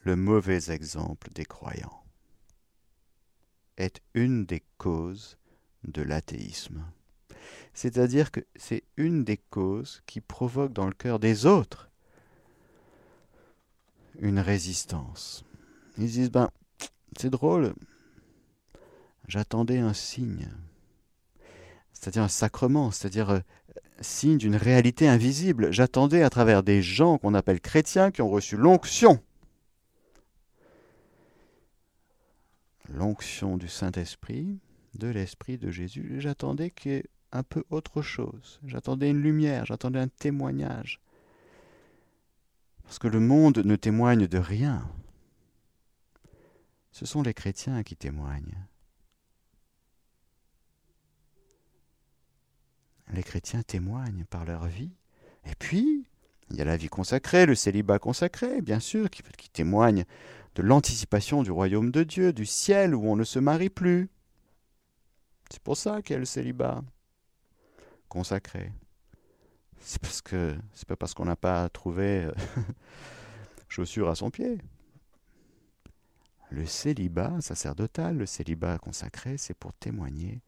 Le 0.00 0.14
mauvais 0.14 0.70
exemple 0.70 1.30
des 1.34 1.44
croyants 1.44 2.04
est 3.76 4.00
une 4.14 4.46
des 4.46 4.62
causes 4.78 5.36
de 5.82 6.02
l'athéisme. 6.02 6.84
C'est-à-dire 7.74 8.30
que 8.30 8.40
c'est 8.54 8.84
une 8.96 9.24
des 9.24 9.36
causes 9.36 10.00
qui 10.06 10.20
provoque 10.20 10.72
dans 10.72 10.86
le 10.86 10.94
cœur 10.94 11.18
des 11.18 11.44
autres 11.44 11.90
une 14.18 14.38
résistance. 14.38 15.45
Ils 15.98 16.10
disent, 16.10 16.30
ben, 16.30 16.50
c'est 17.16 17.30
drôle, 17.30 17.74
j'attendais 19.28 19.78
un 19.78 19.94
signe, 19.94 20.48
c'est-à-dire 21.92 22.22
un 22.22 22.28
sacrement, 22.28 22.90
c'est-à-dire 22.90 23.30
euh, 23.30 23.40
signe 24.00 24.38
d'une 24.38 24.56
réalité 24.56 25.08
invisible. 25.08 25.72
J'attendais 25.72 26.22
à 26.22 26.30
travers 26.30 26.62
des 26.62 26.82
gens 26.82 27.18
qu'on 27.18 27.34
appelle 27.34 27.60
chrétiens 27.60 28.10
qui 28.10 28.22
ont 28.22 28.28
reçu 28.28 28.56
l'onction. 28.56 29.20
L'onction 32.90 33.56
du 33.56 33.68
Saint-Esprit, 33.68 34.60
de 34.94 35.08
l'Esprit 35.08 35.58
de 35.58 35.70
Jésus. 35.70 36.16
J'attendais 36.18 36.70
qu'il 36.70 36.92
y 36.92 36.94
ait 36.96 37.04
un 37.32 37.42
peu 37.42 37.64
autre 37.70 38.02
chose. 38.02 38.60
J'attendais 38.64 39.10
une 39.10 39.22
lumière, 39.22 39.66
j'attendais 39.66 39.98
un 39.98 40.08
témoignage. 40.08 41.00
Parce 42.84 42.98
que 42.98 43.08
le 43.08 43.20
monde 43.20 43.58
ne 43.58 43.76
témoigne 43.76 44.26
de 44.26 44.38
rien. 44.38 44.88
Ce 46.96 47.04
sont 47.04 47.20
les 47.20 47.34
chrétiens 47.34 47.82
qui 47.82 47.94
témoignent. 47.94 48.56
Les 53.12 53.22
chrétiens 53.22 53.62
témoignent 53.62 54.24
par 54.24 54.46
leur 54.46 54.66
vie. 54.66 54.94
Et 55.44 55.54
puis, 55.58 56.06
il 56.48 56.56
y 56.56 56.62
a 56.62 56.64
la 56.64 56.78
vie 56.78 56.88
consacrée, 56.88 57.44
le 57.44 57.54
célibat 57.54 57.98
consacré, 57.98 58.62
bien 58.62 58.80
sûr, 58.80 59.10
qui, 59.10 59.22
témoigne 59.50 60.06
de 60.54 60.62
l'anticipation 60.62 61.42
du 61.42 61.50
royaume 61.50 61.90
de 61.90 62.02
Dieu, 62.02 62.32
du 62.32 62.46
ciel 62.46 62.94
où 62.94 63.04
on 63.04 63.14
ne 63.14 63.24
se 63.24 63.38
marie 63.38 63.68
plus. 63.68 64.08
C'est 65.50 65.60
pour 65.60 65.76
ça 65.76 66.00
qu'il 66.00 66.14
y 66.14 66.16
a 66.16 66.20
le 66.20 66.24
célibat 66.24 66.82
consacré 68.08 68.72
c'est 69.80 70.00
parce 70.00 70.22
que 70.22 70.56
c'est 70.72 70.88
pas 70.88 70.96
parce 70.96 71.12
qu'on 71.12 71.26
n'a 71.26 71.36
pas 71.36 71.68
trouvé 71.68 72.24
euh, 72.24 72.32
chaussures 73.68 74.08
à 74.08 74.14
son 74.14 74.30
pied. 74.30 74.58
Le 76.50 76.64
célibat 76.64 77.40
sacerdotal, 77.40 78.18
le 78.18 78.26
célibat 78.26 78.78
consacré, 78.78 79.36
c'est 79.36 79.54
pour 79.54 79.72
témoigner 79.74 80.40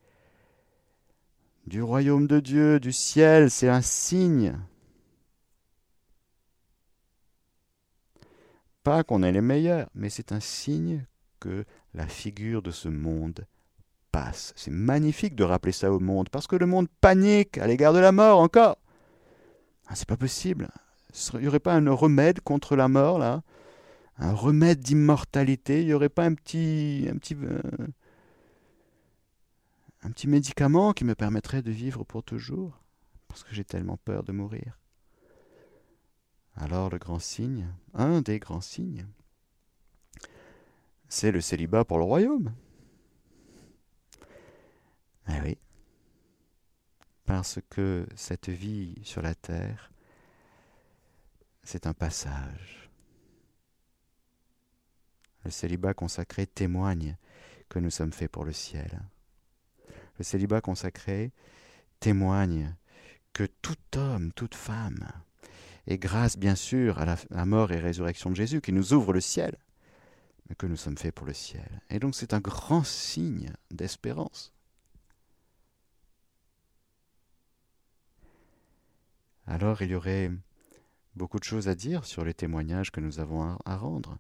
du 1.69 1.83
royaume 1.83 2.27
de 2.27 2.41
Dieu, 2.41 2.81
du 2.81 2.93
ciel, 2.93 3.51
c'est 3.51 3.69
un 3.69 3.83
signe. 3.83 4.59
Pas 8.83 9.05
qu'on 9.05 9.23
est 9.23 9.33
les 9.33 9.43
meilleurs, 9.43 9.91
mais 9.95 10.09
c'est 10.09 10.33
un 10.33 10.41
signe 10.41 11.05
que 11.41 11.65
la 11.95 12.07
figure 12.07 12.63
de 12.63 12.71
ce 12.71 12.89
monde 12.89 13.47
passe. 14.13 14.55
C'est 14.57 14.71
magnifique 14.71 15.35
de 15.35 15.45
rappeler 15.45 15.73
ça 15.73 15.93
au 15.93 16.01
monde, 16.01 16.31
parce 16.31 16.47
que 16.47 16.57
le 16.57 16.67
monde 16.67 16.89
panique 17.01 17.59
à 17.59 17.67
l'égard 17.67 17.93
de 17.93 17.99
la 17.99 18.13
mort 18.13 18.39
encore. 18.41 18.79
Ah, 19.89 19.95
c'est 19.95 20.09
pas 20.09 20.17
possible. 20.17 20.69
Il 21.35 21.41
n'y 21.41 21.49
aurait 21.49 21.61
pas 21.61 21.75
un 21.75 21.91
remède 21.91 22.41
contre 22.41 22.77
la 22.77 22.89
mort, 22.89 23.19
là? 23.19 23.43
Un 24.19 24.33
remède 24.33 24.81
d'immortalité 24.81 25.81
Il 25.81 25.87
n'y 25.87 25.93
aurait 25.93 26.09
pas 26.09 26.25
un 26.25 26.35
petit, 26.35 27.09
un, 27.11 27.17
petit, 27.17 27.35
euh, 27.35 27.61
un 30.03 30.11
petit 30.11 30.27
médicament 30.27 30.93
qui 30.93 31.05
me 31.05 31.15
permettrait 31.15 31.63
de 31.63 31.71
vivre 31.71 32.05
pour 32.05 32.23
toujours? 32.23 32.81
Parce 33.29 33.45
que 33.45 33.55
j'ai 33.55 33.65
tellement 33.65 33.97
peur 33.97 34.25
de 34.25 34.33
mourir. 34.33 34.79
Alors 36.57 36.91
le 36.91 36.99
grand 36.99 37.21
signe, 37.21 37.69
un 37.95 38.21
des 38.21 38.39
grands 38.41 38.61
signes, 38.61 39.07
c'est 41.09 41.31
le 41.31 41.41
célibat 41.41 41.85
pour 41.85 41.99
le 41.99 42.05
royaume. 42.05 42.53
Eh 45.29 45.41
oui 45.43 45.59
parce 47.29 47.59
que 47.69 48.07
cette 48.17 48.49
vie 48.49 48.95
sur 49.03 49.21
la 49.21 49.35
terre, 49.35 49.93
c'est 51.63 51.87
un 51.87 51.93
passage. 51.93 52.88
Le 55.49 55.53
célibat 55.53 55.95
consacré 55.95 56.47
témoigne 56.47 57.17
que 57.71 57.79
nous 57.79 57.89
sommes 57.89 58.13
faits 58.13 58.31
pour 58.31 58.45
le 58.45 58.53
ciel. 58.53 59.01
Le 60.19 60.23
célibat 60.23 60.61
consacré 60.61 61.33
témoigne 62.01 62.77
que 63.33 63.45
tout 63.63 63.79
homme, 63.97 64.31
toute 64.35 64.55
femme, 64.55 65.09
et 65.87 65.97
grâce 65.97 66.37
bien 66.37 66.55
sûr 66.55 66.99
à 66.99 67.07
la, 67.31 67.47
mort 67.47 67.73
et 67.73 67.79
résurrection 67.79 68.29
de 68.29 68.37
Jésus 68.37 68.61
qui 68.61 68.75
nous 68.75 68.93
ouvre 68.93 69.15
le 69.15 69.23
ciel, 69.23 69.57
que 70.59 70.67
nous 70.67 70.77
sommes 70.77 70.99
faits 70.99 71.15
pour 71.15 71.27
le 71.27 71.33
ciel. 71.33 71.81
Et 71.89 71.99
donc 71.99 72.15
c'est 72.15 72.35
un 72.35 72.41
grand 72.41 72.85
signe 72.85 73.51
d'espérance. 73.71 74.53
alors 79.47 79.81
il 79.81 79.93
y 79.93 79.95
aurait 79.95 80.31
beaucoup 81.17 81.39
de 81.39 81.45
choses 81.45 81.69
à 81.69 81.75
dire 81.75 82.05
sur 82.05 82.23
les 82.23 82.35
témoignages 82.35 82.93
que 82.93 83.01
nous 83.01 83.19
avons 83.19 83.57
à, 83.65 83.77
rendre. 83.79 84.19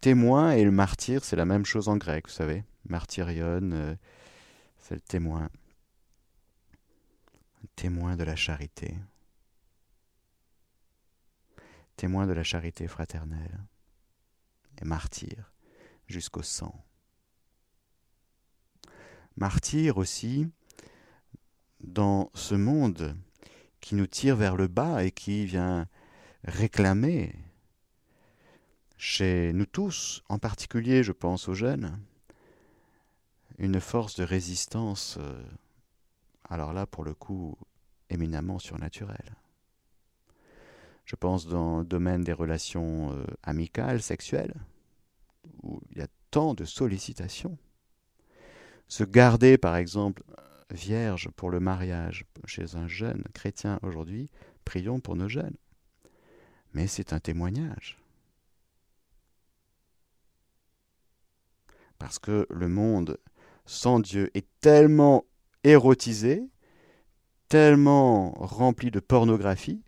Témoin 0.00 0.52
et 0.52 0.64
le 0.64 0.70
martyr, 0.70 1.24
c'est 1.24 1.36
la 1.36 1.44
même 1.44 1.64
chose 1.64 1.88
en 1.88 1.96
grec, 1.96 2.28
vous 2.28 2.32
savez. 2.32 2.64
Martyrion, 2.88 3.72
euh, 3.72 3.96
c'est 4.78 4.94
le 4.94 5.00
témoin. 5.00 5.50
Témoin 7.74 8.16
de 8.16 8.22
la 8.22 8.36
charité. 8.36 8.96
Témoin 11.96 12.26
de 12.26 12.32
la 12.32 12.44
charité 12.44 12.86
fraternelle. 12.86 13.60
Et 14.80 14.84
martyr 14.84 15.52
jusqu'au 16.06 16.42
sang. 16.42 16.84
Martyr 19.36 19.98
aussi 19.98 20.48
dans 21.80 22.30
ce 22.34 22.54
monde 22.54 23.16
qui 23.80 23.96
nous 23.96 24.06
tire 24.06 24.36
vers 24.36 24.56
le 24.56 24.68
bas 24.68 25.04
et 25.04 25.10
qui 25.10 25.44
vient 25.44 25.88
réclamer 26.44 27.34
chez 28.98 29.52
nous 29.54 29.64
tous, 29.64 30.22
en 30.28 30.38
particulier 30.38 31.02
je 31.02 31.12
pense 31.12 31.48
aux 31.48 31.54
jeunes, 31.54 31.98
une 33.58 33.80
force 33.80 34.16
de 34.16 34.24
résistance, 34.24 35.16
euh, 35.20 35.42
alors 36.48 36.72
là 36.72 36.86
pour 36.86 37.04
le 37.04 37.14
coup 37.14 37.56
éminemment 38.10 38.58
surnaturelle. 38.58 39.36
Je 41.04 41.16
pense 41.16 41.46
dans 41.46 41.78
le 41.78 41.84
domaine 41.84 42.22
des 42.22 42.32
relations 42.32 43.12
euh, 43.12 43.24
amicales, 43.42 44.02
sexuelles, 44.02 44.54
où 45.62 45.80
il 45.92 45.98
y 45.98 46.02
a 46.02 46.08
tant 46.30 46.54
de 46.54 46.64
sollicitations. 46.64 47.56
Se 48.88 49.04
garder 49.04 49.58
par 49.58 49.76
exemple 49.76 50.22
vierge 50.70 51.30
pour 51.30 51.50
le 51.50 51.60
mariage 51.60 52.26
chez 52.44 52.76
un 52.76 52.88
jeune 52.88 53.22
chrétien 53.32 53.78
aujourd'hui, 53.82 54.28
prions 54.64 55.00
pour 55.00 55.16
nos 55.16 55.28
jeunes. 55.28 55.56
Mais 56.74 56.86
c'est 56.86 57.12
un 57.12 57.20
témoignage. 57.20 57.98
Parce 61.98 62.18
que 62.18 62.46
le 62.50 62.68
monde 62.68 63.18
sans 63.66 64.00
Dieu 64.00 64.30
est 64.34 64.46
tellement 64.60 65.24
érotisé, 65.64 66.48
tellement 67.48 68.30
rempli 68.32 68.90
de 68.90 69.00
pornographie, 69.00 69.82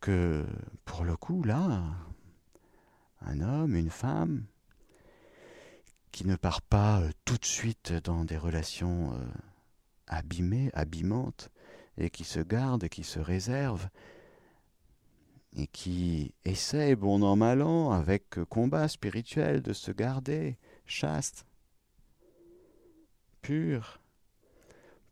que 0.00 0.44
pour 0.84 1.04
le 1.04 1.16
coup, 1.16 1.42
là, 1.42 1.82
un 3.22 3.40
homme, 3.40 3.74
une 3.74 3.90
femme, 3.90 4.44
qui 6.12 6.26
ne 6.26 6.36
part 6.36 6.62
pas 6.62 7.00
euh, 7.00 7.10
tout 7.24 7.36
de 7.36 7.44
suite 7.44 7.92
dans 8.04 8.24
des 8.24 8.36
relations 8.36 9.12
euh, 9.12 9.26
abîmées, 10.06 10.70
abîmantes, 10.74 11.50
et 11.96 12.10
qui 12.10 12.24
se 12.24 12.40
garde, 12.40 12.88
qui 12.88 13.04
se 13.04 13.20
réserve, 13.20 13.88
et 15.56 15.66
qui 15.66 16.34
essaie, 16.44 16.94
bon 16.96 17.22
an, 17.22 17.36
mal 17.36 17.62
an, 17.62 17.90
avec 17.90 18.42
combat 18.48 18.88
spirituel, 18.88 19.62
de 19.62 19.72
se 19.72 19.90
garder 19.90 20.58
chaste, 20.86 21.44
pur, 23.42 24.00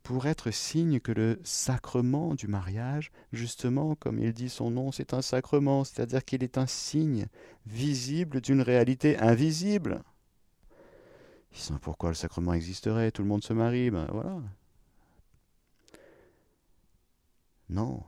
pour 0.03 0.25
être 0.25 0.49
signe 0.49 0.99
que 0.99 1.11
le 1.11 1.39
sacrement 1.43 2.33
du 2.33 2.47
mariage, 2.47 3.11
justement, 3.31 3.95
comme 3.95 4.17
il 4.17 4.33
dit 4.33 4.49
son 4.49 4.71
nom, 4.71 4.91
c'est 4.91 5.13
un 5.13 5.21
sacrement, 5.21 5.83
c'est-à-dire 5.83 6.23
qu'il 6.23 6.43
est 6.43 6.57
un 6.57 6.65
signe 6.65 7.27
visible 7.65 8.41
d'une 8.41 8.61
réalité 8.61 9.17
invisible. 9.19 10.03
Sinon, 11.51 11.79
pourquoi 11.79 12.09
le 12.09 12.15
sacrement 12.15 12.53
existerait? 12.53 13.11
Tout 13.11 13.23
le 13.23 13.27
monde 13.27 13.43
se 13.43 13.53
marie, 13.53 13.91
ben 13.91 14.07
voilà. 14.11 14.41
Non, 17.69 18.03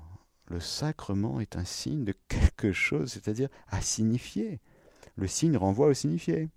le 0.52 0.60
sacrement 0.60 1.40
est 1.40 1.56
un 1.56 1.66
signe 1.66 2.04
de 2.04 2.14
quelque 2.28 2.72
chose, 2.74 3.14
c'est-à-dire 3.14 3.50
à 3.68 3.82
signifier. 3.82 4.60
Le 5.16 5.28
signe 5.28 5.58
renvoie 5.58 5.88
au 5.88 5.94
signifié. 5.94 6.50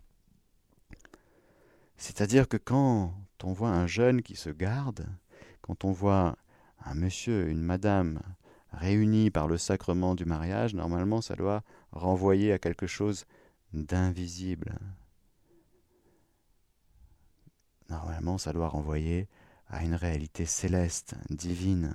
C'est-à-dire 1.97 2.49
que 2.49 2.57
quand 2.57 3.15
on 3.43 3.53
voit 3.53 3.71
un 3.71 3.87
jeune 3.87 4.23
qui 4.23 4.37
se 4.37 4.51
garde, 4.51 5.07
quand 5.63 5.85
on 5.85 5.93
voit 5.93 6.37
un 6.85 6.95
monsieur, 6.95 7.49
une 7.49 7.63
madame 7.63 8.21
réunis 8.73 9.31
par 9.31 9.47
le 9.47 9.59
sacrement 9.59 10.15
du 10.15 10.25
mariage, 10.25 10.75
normalement 10.75 11.21
ça 11.21 11.37
doit 11.37 11.63
renvoyer 11.93 12.53
à 12.53 12.59
quelque 12.59 12.87
chose 12.87 13.25
d'invisible. 13.73 14.79
Normalement 17.89 18.39
ça 18.39 18.53
doit 18.53 18.69
renvoyer 18.69 19.29
à 19.69 19.85
une 19.85 19.95
réalité 19.95 20.47
céleste, 20.47 21.15
divine. 21.31 21.95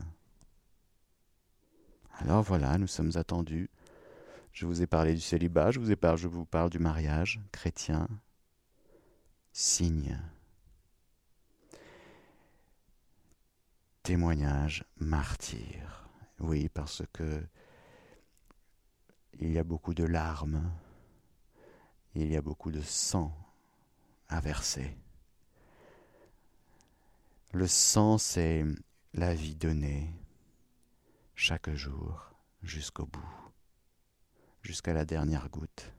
Alors 2.20 2.44
voilà, 2.44 2.78
nous 2.78 2.88
sommes 2.88 3.12
attendus. 3.16 3.70
Je 4.52 4.66
vous 4.66 4.82
ai 4.82 4.88
parlé 4.88 5.14
du 5.14 5.22
célibat, 5.22 5.72
je 5.72 5.80
vous, 5.80 5.92
ai 5.92 5.96
parlé, 5.96 6.18
je 6.18 6.28
vous 6.28 6.46
parle 6.46 6.70
du 6.70 6.80
mariage 6.80 7.40
chrétien, 7.52 8.08
signe. 9.54 10.20
témoignage 14.10 14.86
martyr. 14.98 16.10
Oui, 16.40 16.68
parce 16.68 17.04
que 17.14 17.46
il 19.40 19.52
y 19.52 19.60
a 19.60 19.64
beaucoup 19.64 19.94
de 19.94 20.04
larmes, 20.04 20.72
il 22.16 22.32
y 22.32 22.36
a 22.36 22.42
beaucoup 22.42 22.72
de 22.72 22.82
sang 22.82 23.32
à 24.30 24.42
verser. 24.42 24.98
Le 27.52 27.68
sang, 27.68 28.18
c'est 28.18 28.66
la 29.14 29.36
vie 29.36 29.54
donnée 29.54 30.12
chaque 31.42 31.74
jour 31.74 32.34
jusqu'au 32.64 33.06
bout, 33.06 33.34
jusqu'à 34.62 34.94
la 34.94 35.06
dernière 35.06 35.48
goutte. 35.48 35.94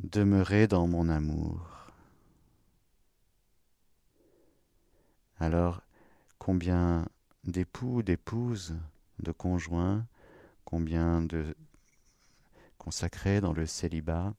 Demeurez 0.00 0.66
dans 0.66 0.88
mon 0.88 1.08
amour. 1.08 1.92
Alors, 5.38 5.82
combien 6.40 7.06
d'époux, 7.44 8.02
d'épouses, 8.02 8.76
de 9.20 9.30
conjoints, 9.30 10.04
combien 10.64 11.22
de 11.22 11.56
consacrés 12.76 13.40
dans 13.40 13.52
le 13.52 13.66
célibat 13.66 14.34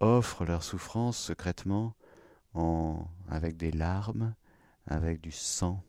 offrent 0.00 0.44
leur 0.44 0.64
souffrance 0.64 1.16
secrètement 1.16 1.94
en, 2.54 3.06
avec 3.28 3.56
des 3.56 3.70
larmes, 3.70 4.34
avec 4.88 5.20
du 5.20 5.30
sang 5.30 5.80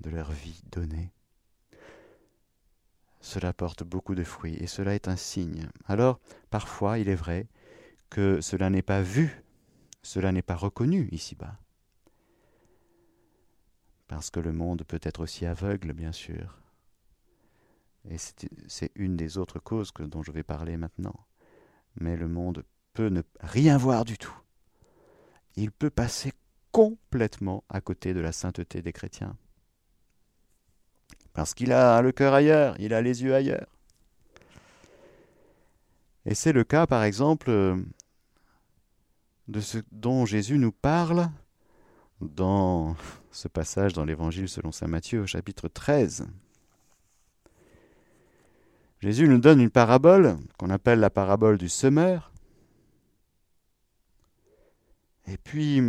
de 0.00 0.10
leur 0.10 0.30
vie 0.30 0.60
donnée? 0.70 1.10
Cela 3.20 3.52
porte 3.52 3.84
beaucoup 3.84 4.14
de 4.14 4.24
fruits 4.24 4.56
et 4.56 4.66
cela 4.66 4.94
est 4.94 5.08
un 5.08 5.16
signe. 5.16 5.68
Alors, 5.86 6.20
parfois, 6.50 6.98
il 6.98 7.08
est 7.08 7.14
vrai 7.14 7.46
que 8.08 8.40
cela 8.40 8.70
n'est 8.70 8.82
pas 8.82 9.02
vu, 9.02 9.42
cela 10.02 10.32
n'est 10.32 10.42
pas 10.42 10.56
reconnu 10.56 11.08
ici-bas 11.12 11.56
parce 14.10 14.30
que 14.30 14.40
le 14.40 14.52
monde 14.52 14.82
peut 14.82 14.98
être 15.04 15.20
aussi 15.20 15.46
aveugle, 15.46 15.92
bien 15.92 16.10
sûr. 16.10 16.58
Et 18.08 18.16
c'est 18.18 18.90
une 18.96 19.16
des 19.16 19.38
autres 19.38 19.60
causes 19.60 19.92
dont 20.00 20.24
je 20.24 20.32
vais 20.32 20.42
parler 20.42 20.76
maintenant. 20.76 21.14
Mais 22.00 22.16
le 22.16 22.26
monde 22.26 22.64
peut 22.92 23.08
ne 23.08 23.22
rien 23.38 23.78
voir 23.78 24.04
du 24.04 24.18
tout. 24.18 24.36
Il 25.54 25.70
peut 25.70 25.90
passer 25.90 26.32
complètement 26.72 27.62
à 27.68 27.80
côté 27.80 28.12
de 28.12 28.18
la 28.18 28.32
sainteté 28.32 28.82
des 28.82 28.92
chrétiens. 28.92 29.36
Parce 31.32 31.54
qu'il 31.54 31.72
a 31.72 32.02
le 32.02 32.12
cœur 32.12 32.34
ailleurs, 32.34 32.74
il 32.78 32.92
a 32.92 33.00
les 33.00 33.22
yeux 33.22 33.34
ailleurs. 33.34 33.66
Et 36.26 36.34
c'est 36.34 36.52
le 36.52 36.64
cas, 36.64 36.86
par 36.86 37.04
exemple, 37.04 37.50
de 39.48 39.60
ce 39.60 39.78
dont 39.90 40.26
Jésus 40.26 40.58
nous 40.58 40.72
parle 40.72 41.28
dans 42.20 42.94
ce 43.30 43.48
passage 43.48 43.92
dans 43.92 44.04
l'Évangile 44.04 44.48
selon 44.48 44.72
Saint 44.72 44.86
Matthieu 44.86 45.22
au 45.22 45.26
chapitre 45.26 45.68
13. 45.68 46.26
Jésus 49.00 49.28
nous 49.28 49.38
donne 49.38 49.60
une 49.60 49.70
parabole 49.70 50.36
qu'on 50.58 50.68
appelle 50.68 51.00
la 51.00 51.08
parabole 51.08 51.56
du 51.56 51.70
semeur. 51.70 52.32
Et 55.26 55.38
puis, 55.38 55.80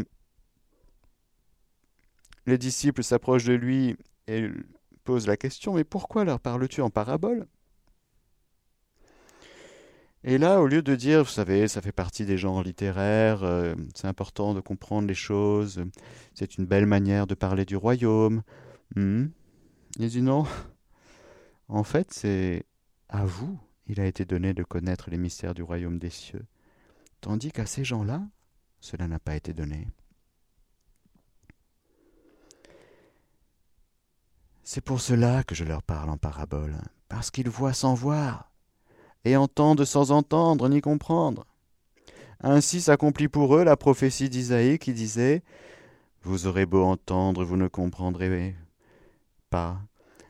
les 2.45 2.57
disciples 2.57 3.03
s'approchent 3.03 3.45
de 3.45 3.53
lui 3.53 3.97
et 4.27 4.49
posent 5.01 5.27
la 5.27 5.37
question, 5.37 5.73
mais 5.73 5.83
pourquoi 5.83 6.23
leur 6.23 6.39
parles-tu 6.39 6.81
en 6.81 6.89
parabole? 6.89 7.47
Et 10.23 10.37
là, 10.37 10.61
au 10.61 10.67
lieu 10.67 10.83
de 10.83 10.95
dire, 10.95 11.23
vous 11.23 11.29
savez, 11.29 11.67
ça 11.67 11.81
fait 11.81 11.91
partie 11.91 12.25
des 12.25 12.37
genres 12.37 12.61
littéraires, 12.61 13.43
euh, 13.43 13.73
c'est 13.95 14.07
important 14.07 14.53
de 14.53 14.59
comprendre 14.59 15.07
les 15.07 15.15
choses, 15.15 15.83
c'est 16.35 16.57
une 16.57 16.65
belle 16.65 16.85
manière 16.85 17.25
de 17.25 17.33
parler 17.33 17.65
du 17.65 17.75
royaume, 17.75 18.43
hmm, 18.95 19.25
il 19.97 20.09
dit 20.09 20.21
non. 20.21 20.45
En 21.67 21.83
fait, 21.83 22.11
c'est 22.11 22.65
à 23.07 23.23
vous, 23.23 23.57
il 23.87 24.01
a 24.01 24.05
été 24.05 24.25
donné 24.25 24.53
de 24.53 24.61
connaître 24.61 25.09
les 25.09 25.17
mystères 25.17 25.53
du 25.53 25.63
royaume 25.63 25.99
des 25.99 26.09
cieux, 26.09 26.45
tandis 27.21 27.51
qu'à 27.51 27.65
ces 27.65 27.85
gens-là, 27.85 28.21
cela 28.81 29.07
n'a 29.07 29.19
pas 29.19 29.37
été 29.37 29.53
donné. 29.53 29.87
C'est 34.63 34.81
pour 34.81 35.01
cela 35.01 35.43
que 35.43 35.55
je 35.55 35.63
leur 35.63 35.81
parle 35.81 36.09
en 36.09 36.17
parabole, 36.17 36.75
parce 37.09 37.31
qu'ils 37.31 37.49
voient 37.49 37.73
sans 37.73 37.93
voir 37.93 38.51
et 39.25 39.35
entendent 39.35 39.85
sans 39.85 40.11
entendre 40.11 40.69
ni 40.69 40.81
comprendre. 40.81 41.45
Ainsi 42.41 42.81
s'accomplit 42.81 43.27
pour 43.27 43.55
eux 43.55 43.63
la 43.63 43.77
prophétie 43.77 44.29
d'Isaïe 44.29 44.79
qui 44.79 44.93
disait 44.93 45.43
Vous 46.23 46.47
aurez 46.47 46.65
beau 46.65 46.83
entendre, 46.83 47.43
vous 47.43 47.57
ne 47.57 47.67
comprendrez 47.67 48.55
pas. 49.49 49.79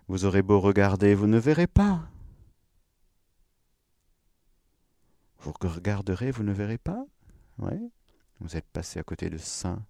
Vous 0.08 0.26
aurez 0.26 0.42
beau 0.42 0.60
regarder, 0.60 1.16
vous 1.16 1.28
ne 1.28 1.40
verrez 1.40 1.68
pas. 1.68 2.02
Vous 5.40 5.54
regarderez, 5.62 6.32
vous 6.32 6.44
ne 6.44 6.52
verrez 6.52 6.78
pas 6.78 7.06
Oui. 7.60 7.92
Vous 8.42 8.58
êtes 8.58 8.68
passé 8.68 9.00
à 9.00 9.04
côté 9.04 9.30
de 9.30 9.38
saints. 9.38 9.84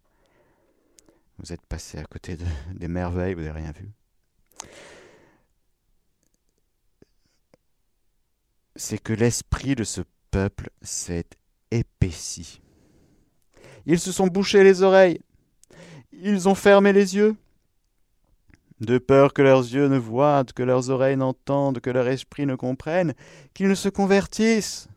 Vous 1.40 1.52
êtes 1.54 1.66
passé 1.66 1.98
à 1.98 2.04
côté 2.06 2.38
de, 2.38 2.46
des 2.76 2.88
merveilles, 2.88 3.34
vous 3.34 3.42
n'avez 3.42 3.62
rien 3.62 3.72
vu. 3.72 3.90
C'est 8.76 8.98
que 8.98 9.14
l'esprit 9.14 9.76
de 9.76 9.84
ce 9.84 10.02
peuple 10.32 10.70
s'est 10.82 11.30
épaissi. 11.70 12.62
Ils 13.86 14.00
se 14.00 14.12
sont 14.12 14.28
bouchés 14.28 14.64
les 14.64 14.82
oreilles, 14.82 15.22
ils 16.12 16.48
ont 16.50 16.56
fermé 16.56 16.94
les 16.94 17.16
yeux, 17.16 17.36
de 18.80 18.98
peur 18.98 19.34
que 19.34 19.44
leurs 19.44 19.62
yeux 19.62 19.88
ne 19.88 19.98
voient, 19.98 20.44
que 20.56 20.64
leurs 20.64 20.90
oreilles 20.90 21.18
n'entendent, 21.18 21.80
que 21.80 21.90
leur 21.92 22.08
esprit 22.08 22.46
ne 22.48 22.56
comprenne, 22.56 23.14
qu'ils 23.54 23.68
ne 23.68 23.76
se 23.76 23.90
convertissent, 23.90 24.88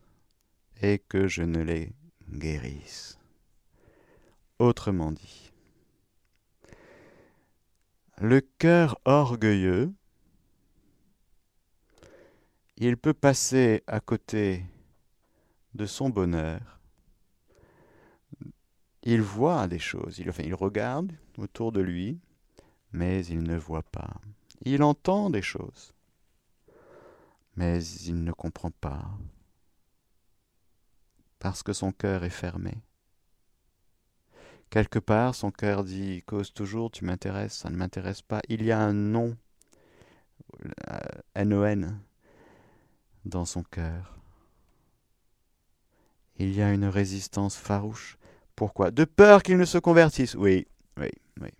et 0.81 0.98
que 0.98 1.29
je 1.29 1.42
ne 1.42 1.62
les 1.62 1.92
guérisse. 2.31 3.18
Autrement 4.59 5.12
dit, 5.12 5.43
le 8.24 8.40
cœur 8.40 8.98
orgueilleux 9.04 9.92
il 12.78 12.96
peut 12.96 13.12
passer 13.12 13.84
à 13.87 14.00
côté 14.00 14.64
de 15.74 15.84
son 15.84 16.08
bonheur. 16.08 16.80
Il 19.02 19.20
voit 19.20 19.68
des 19.68 19.78
choses, 19.78 20.18
il, 20.18 20.54
regarde 20.54 21.12
autour 21.37 21.70
de 21.70 21.82
lui, 21.82 22.18
mais 22.92 23.26
il 23.26 23.42
ne 23.42 23.58
voit 23.58 23.82
pas. 23.82 24.14
Il 24.62 24.82
entend 24.82 25.28
des 25.28 25.42
choses, 25.42 25.92
mais 27.56 27.84
il 27.84 28.24
ne 28.24 28.32
comprend 28.32 28.70
pas, 28.70 29.04
parce 31.38 31.62
que 31.62 31.74
son 31.74 31.92
cœur 31.92 32.24
est 32.24 32.30
fermé. 32.30 32.82
Quelque 34.70 34.98
part, 34.98 35.35
son 35.35 35.50
cœur 35.50 35.85
dit 35.85 36.22
cause 36.27 36.53
toujours, 36.53 36.90
tu 36.90 37.05
m'intéresses, 37.05 37.55
ça 37.55 37.70
ne 37.70 37.77
m'intéresse 37.77 38.22
pas. 38.22 38.40
Il 38.48 38.64
y 38.64 38.72
a 38.72 38.81
un 38.81 38.92
nom, 38.92 39.37
euh, 40.64 40.98
N-O-N, 41.35 42.00
dans 43.24 43.44
son 43.44 43.62
cœur. 43.62 44.18
Il 46.38 46.53
y 46.53 46.62
a 46.62 46.72
une 46.72 46.87
résistance 46.87 47.57
farouche. 47.57 48.18
Pourquoi? 48.57 48.90
De 48.90 49.05
peur 49.05 49.42
qu'il 49.42 49.57
ne 49.57 49.64
se 49.64 49.79
convertisse. 49.79 50.35
Oui, 50.35 50.66
oui, 50.96 51.11
oui. 51.40 51.50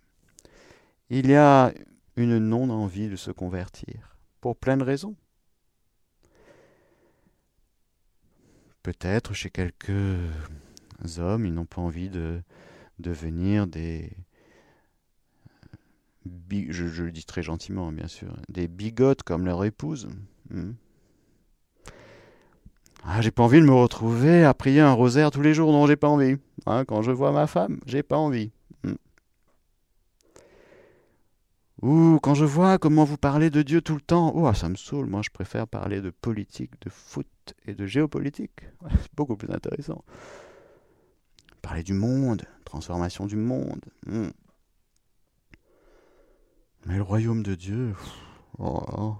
il 1.09 1.29
y 1.29 1.35
a 1.35 1.73
une 2.17 2.37
non-envie 2.37 3.09
de 3.09 3.15
se 3.15 3.31
convertir, 3.31 4.17
pour 4.41 4.55
plein 4.55 4.77
de 4.77 4.83
raisons. 4.83 5.15
Peut-être 8.83 9.33
chez 9.33 9.49
quelques 9.49 9.91
hommes, 11.17 11.45
ils 11.45 11.53
n'ont 11.53 11.65
pas 11.65 11.81
envie 11.81 12.09
de 12.09 12.41
devenir 12.99 13.67
des... 13.67 14.11
Je, 16.49 17.03
le 17.03 17.11
dis 17.11 17.25
très 17.25 17.43
gentiment, 17.43 17.91
bien 17.91 18.07
sûr, 18.07 18.35
des 18.49 18.67
bigotes 18.67 19.21
comme 19.21 19.45
leur 19.45 19.63
épouse. 19.63 20.07
Hmm. 20.49 20.71
Ah, 23.03 23.21
j'ai 23.21 23.29
pas 23.29 23.43
envie 23.43 23.59
de 23.59 23.65
me 23.65 23.73
retrouver 23.73 24.43
à 24.43 24.55
prier 24.55 24.81
un 24.81 24.93
rosaire 24.93 25.29
tous 25.29 25.41
les 25.41 25.53
jours. 25.53 25.71
Non, 25.71 25.85
j'ai 25.85 25.95
pas 25.95 26.07
envie. 26.07 26.37
Hein, 26.65 26.85
quand 26.85 27.03
je 27.03 27.11
vois 27.11 27.31
ma 27.31 27.45
femme, 27.45 27.79
j'ai 27.85 28.01
pas 28.01 28.17
envie. 28.17 28.51
Hmm. 28.83 28.95
Ou 31.83 32.19
quand 32.23 32.33
je 32.33 32.45
vois 32.45 32.79
comment 32.79 33.03
vous 33.03 33.17
parlez 33.17 33.51
de 33.51 33.61
Dieu 33.61 33.81
tout 33.81 33.93
le 33.93 34.01
temps, 34.01 34.31
oh, 34.33 34.51
ça 34.55 34.69
me 34.69 34.75
saoule. 34.75 35.05
Moi, 35.05 35.21
je 35.23 35.29
préfère 35.29 35.67
parler 35.67 36.01
de 36.01 36.09
politique, 36.09 36.71
de 36.81 36.89
foot 36.89 37.27
et 37.67 37.75
de 37.75 37.85
géopolitique. 37.85 38.61
C'est 38.89 39.13
beaucoup 39.15 39.35
plus 39.35 39.51
intéressant. 39.51 40.03
Parler 41.65 41.81
du 41.81 41.93
monde, 41.93 42.45
transformation 42.63 43.25
du 43.25 43.37
monde. 43.37 43.83
Hmm. 44.05 44.29
Mais 46.85 46.97
le 46.97 47.01
royaume 47.01 47.41
de 47.41 47.55
Dieu, 47.55 47.95
oh, 48.59 48.85
oh. 48.95 49.15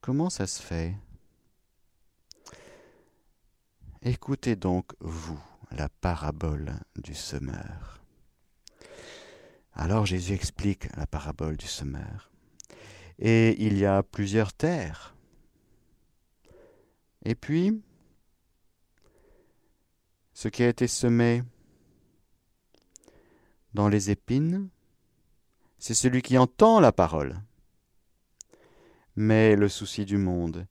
comment 0.00 0.30
ça 0.30 0.46
se 0.46 0.62
fait? 0.62 0.94
Écoutez 4.00 4.54
donc, 4.54 4.92
vous, 5.00 5.40
la 5.72 5.88
parabole 5.88 6.74
du 6.94 7.16
semeur. 7.16 8.00
Alors 9.72 10.06
Jésus 10.06 10.34
explique 10.34 10.86
la 10.96 11.08
parabole 11.08 11.56
du 11.56 11.66
semeur. 11.66 12.30
Et 13.18 13.60
il 13.60 13.76
y 13.76 13.84
a 13.84 14.04
plusieurs 14.04 14.52
terres. 14.52 15.16
Et 17.24 17.34
puis, 17.34 17.82
ce 20.36 20.48
qui 20.48 20.62
a 20.62 20.68
été 20.68 20.86
semé 20.86 21.42
dans 23.72 23.88
les 23.88 24.10
épines, 24.10 24.68
c'est 25.78 25.94
celui 25.94 26.20
qui 26.20 26.36
entend 26.36 26.78
la 26.78 26.92
parole. 26.92 27.40
Mais 29.16 29.56
le 29.56 29.70
souci 29.70 30.04
du 30.04 30.18
monde 30.18 30.66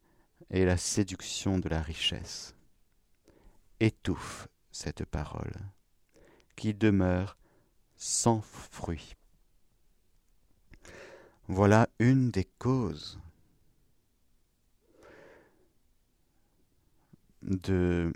est 0.52 0.66
la 0.66 0.78
séduction 0.78 1.58
de 1.58 1.68
la 1.68 1.82
richesse 1.82 2.54
étouffe 3.80 4.48
cette 4.72 5.04
parole, 5.04 5.56
qui 6.56 6.76
demeure 6.76 7.36
sans 7.98 8.42
fruit. 8.42 9.16
Voilà 11.48 11.90
une 11.98 12.30
des 12.30 12.46
causes 12.60 13.20
de 17.42 18.14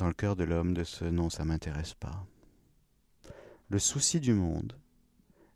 dans 0.00 0.08
le 0.08 0.14
cœur 0.14 0.36
de 0.36 0.44
l'homme 0.44 0.74
de 0.74 0.84
ce 0.84 1.04
non, 1.04 1.30
ça 1.30 1.44
m'intéresse 1.44 1.94
pas. 1.94 2.26
Le 3.68 3.78
souci 3.78 4.18
du 4.18 4.34
monde 4.34 4.76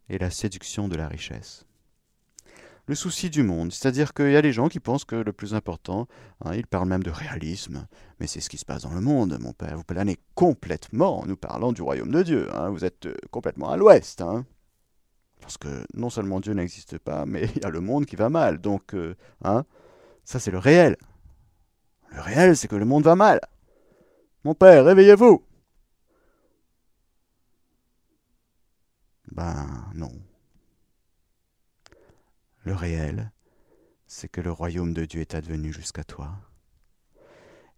et 0.08 0.18
la 0.18 0.30
séduction 0.30 0.86
de 0.86 0.96
la 0.96 1.08
richesse 1.08 1.66
le 2.86 2.94
souci 2.94 3.30
du 3.30 3.42
monde. 3.42 3.72
C'est-à-dire 3.72 4.12
qu'il 4.12 4.30
y 4.30 4.36
a 4.36 4.42
des 4.42 4.52
gens 4.52 4.68
qui 4.68 4.80
pensent 4.80 5.04
que 5.04 5.16
le 5.16 5.32
plus 5.32 5.54
important, 5.54 6.06
hein, 6.44 6.54
ils 6.54 6.66
parlent 6.66 6.88
même 6.88 7.02
de 7.02 7.10
réalisme, 7.10 7.86
mais 8.20 8.26
c'est 8.26 8.40
ce 8.40 8.50
qui 8.50 8.58
se 8.58 8.64
passe 8.64 8.82
dans 8.82 8.92
le 8.92 9.00
monde, 9.00 9.38
mon 9.40 9.52
père. 9.52 9.76
Vous 9.76 9.84
planez 9.84 10.18
complètement 10.34 11.20
en 11.20 11.26
nous 11.26 11.36
parlant 11.36 11.72
du 11.72 11.82
royaume 11.82 12.10
de 12.10 12.22
Dieu. 12.22 12.48
Hein. 12.54 12.70
Vous 12.70 12.84
êtes 12.84 13.06
euh, 13.06 13.14
complètement 13.30 13.70
à 13.70 13.76
l'ouest. 13.76 14.20
Hein. 14.20 14.44
Parce 15.40 15.56
que 15.56 15.84
non 15.94 16.10
seulement 16.10 16.40
Dieu 16.40 16.52
n'existe 16.52 16.98
pas, 16.98 17.24
mais 17.26 17.48
il 17.56 17.62
y 17.62 17.64
a 17.64 17.70
le 17.70 17.80
monde 17.80 18.06
qui 18.06 18.16
va 18.16 18.28
mal. 18.28 18.58
Donc, 18.58 18.94
euh, 18.94 19.14
hein, 19.42 19.64
ça 20.24 20.38
c'est 20.38 20.50
le 20.50 20.58
réel. 20.58 20.96
Le 22.10 22.20
réel, 22.20 22.56
c'est 22.56 22.68
que 22.68 22.76
le 22.76 22.84
monde 22.84 23.04
va 23.04 23.16
mal. 23.16 23.40
Mon 24.44 24.54
père, 24.54 24.84
réveillez-vous. 24.84 25.42
Ben 29.32 29.90
non. 29.94 30.12
Le 32.64 32.74
réel, 32.74 33.32
c'est 34.06 34.28
que 34.28 34.42
le 34.42 34.52
royaume 34.52 34.92
de 34.92 35.06
Dieu 35.06 35.22
est 35.22 35.34
advenu 35.34 35.72
jusqu'à 35.72 36.04
toi. 36.04 36.38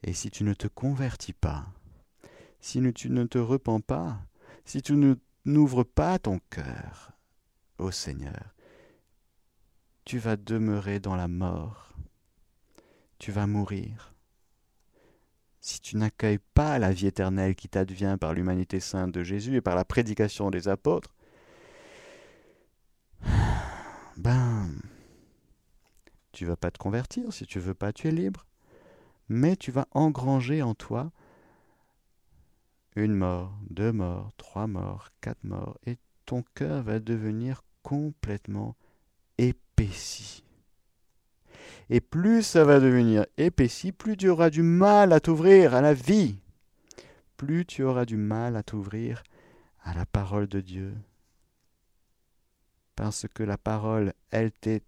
Et 0.02 0.12
si 0.12 0.30
tu 0.30 0.42
ne 0.42 0.54
te 0.54 0.66
convertis 0.66 1.32
pas, 1.32 1.66
si 2.60 2.80
tu 2.92 3.10
ne 3.10 3.24
te 3.24 3.38
repens 3.38 3.80
pas, 3.80 4.20
si 4.64 4.82
tu 4.82 5.16
n'ouvres 5.44 5.84
pas 5.84 6.18
ton 6.18 6.40
cœur 6.50 7.12
au 7.78 7.92
Seigneur, 7.92 8.54
tu 10.04 10.18
vas 10.18 10.36
demeurer 10.36 10.98
dans 10.98 11.16
la 11.16 11.28
mort, 11.28 11.94
tu 13.18 13.30
vas 13.30 13.46
mourir. 13.46 14.15
Si 15.66 15.80
tu 15.80 15.96
n'accueilles 15.96 16.38
pas 16.54 16.78
la 16.78 16.92
vie 16.92 17.08
éternelle 17.08 17.56
qui 17.56 17.68
t'advient 17.68 18.18
par 18.20 18.34
l'humanité 18.34 18.78
sainte 18.78 19.10
de 19.10 19.24
Jésus 19.24 19.56
et 19.56 19.60
par 19.60 19.74
la 19.74 19.84
prédication 19.84 20.52
des 20.52 20.68
apôtres, 20.68 21.12
ben, 24.16 24.70
tu 26.30 26.46
vas 26.46 26.54
pas 26.54 26.70
te 26.70 26.78
convertir, 26.78 27.32
si 27.32 27.46
tu 27.46 27.58
veux 27.58 27.74
pas, 27.74 27.92
tu 27.92 28.06
es 28.06 28.12
libre. 28.12 28.46
Mais 29.28 29.56
tu 29.56 29.72
vas 29.72 29.88
engranger 29.90 30.62
en 30.62 30.76
toi 30.76 31.10
une 32.94 33.16
mort, 33.16 33.58
deux 33.68 33.90
morts, 33.90 34.30
trois 34.36 34.68
morts, 34.68 35.08
quatre 35.20 35.42
morts, 35.42 35.76
et 35.84 35.98
ton 36.26 36.44
cœur 36.54 36.84
va 36.84 37.00
devenir 37.00 37.64
complètement 37.82 38.76
épaissi. 39.36 40.35
Et 41.88 42.00
plus 42.00 42.42
ça 42.42 42.64
va 42.64 42.80
devenir 42.80 43.26
épaissi, 43.36 43.92
plus 43.92 44.16
tu 44.16 44.28
auras 44.28 44.50
du 44.50 44.62
mal 44.62 45.12
à 45.12 45.20
t'ouvrir 45.20 45.74
à 45.74 45.80
la 45.80 45.94
vie, 45.94 46.38
plus 47.36 47.64
tu 47.64 47.84
auras 47.84 48.04
du 48.04 48.16
mal 48.16 48.56
à 48.56 48.62
t'ouvrir 48.62 49.22
à 49.82 49.94
la 49.94 50.04
parole 50.04 50.48
de 50.48 50.60
Dieu, 50.60 50.94
parce 52.96 53.26
que 53.32 53.44
la 53.44 53.56
parole, 53.56 54.14
elle 54.30 54.50
t'est 54.50 54.82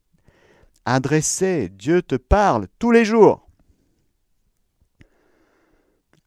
adressée. 0.85 1.69
Dieu 1.69 2.03
te 2.03 2.17
parle 2.17 2.67
tous 2.79 2.91
les 2.91 3.05
jours. 3.05 3.47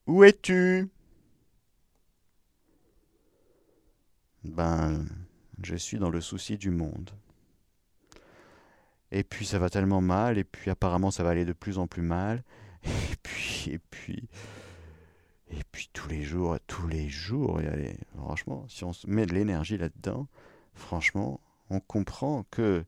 Où 0.08 0.24
es-tu? 0.24 0.90
Ben, 4.44 5.06
je 5.64 5.76
suis 5.76 5.98
dans 5.98 6.10
le 6.10 6.22
souci 6.22 6.58
du 6.58 6.70
monde. 6.72 7.12
Et 9.12 9.24
puis 9.24 9.46
ça 9.46 9.60
va 9.60 9.70
tellement 9.70 10.02
mal, 10.02 10.38
et 10.38 10.44
puis 10.44 10.72
apparemment 10.72 11.12
ça 11.12 11.24
va 11.24 11.32
aller 11.32 11.46
de 11.46 11.54
plus 11.54 11.78
en 11.78 11.88
plus 11.88 12.02
mal. 12.02 12.44
Et 12.84 13.16
puis, 13.22 13.70
et 13.72 13.78
puis, 13.78 14.28
et 15.52 15.62
puis 15.72 15.90
tous 15.94 16.10
les 16.10 16.24
jours, 16.24 16.58
tous 16.66 16.88
les 16.88 17.10
jours, 17.10 17.60
et 17.62 17.96
franchement, 18.18 18.66
si 18.68 18.84
on 18.84 18.92
met 19.06 19.28
de 19.28 19.36
l'énergie 19.36 19.78
là-dedans, 19.78 20.28
franchement, 20.74 21.40
on 21.70 21.80
comprend 21.80 22.44
que 22.50 22.84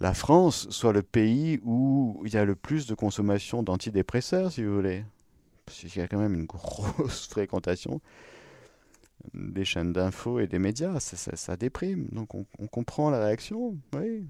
la 0.00 0.14
France 0.14 0.68
soit 0.70 0.92
le 0.92 1.02
pays 1.02 1.60
où 1.62 2.22
il 2.24 2.32
y 2.32 2.36
a 2.36 2.44
le 2.44 2.54
plus 2.54 2.86
de 2.86 2.94
consommation 2.94 3.62
d'antidépresseurs, 3.62 4.52
si 4.52 4.64
vous 4.64 4.74
voulez. 4.74 5.04
Parce 5.66 5.78
qu'il 5.78 5.96
y 5.96 6.00
a 6.00 6.08
quand 6.08 6.18
même 6.18 6.34
une 6.34 6.46
grosse 6.46 7.26
fréquentation 7.30 8.00
des 9.32 9.64
chaînes 9.64 9.92
d'infos 9.92 10.40
et 10.40 10.46
des 10.46 10.58
médias. 10.58 11.00
Ça, 11.00 11.56
déprime. 11.56 12.08
Donc 12.12 12.34
on, 12.34 12.44
comprend 12.66 13.10
la 13.10 13.24
réaction. 13.24 13.76
Oui. 13.94 14.26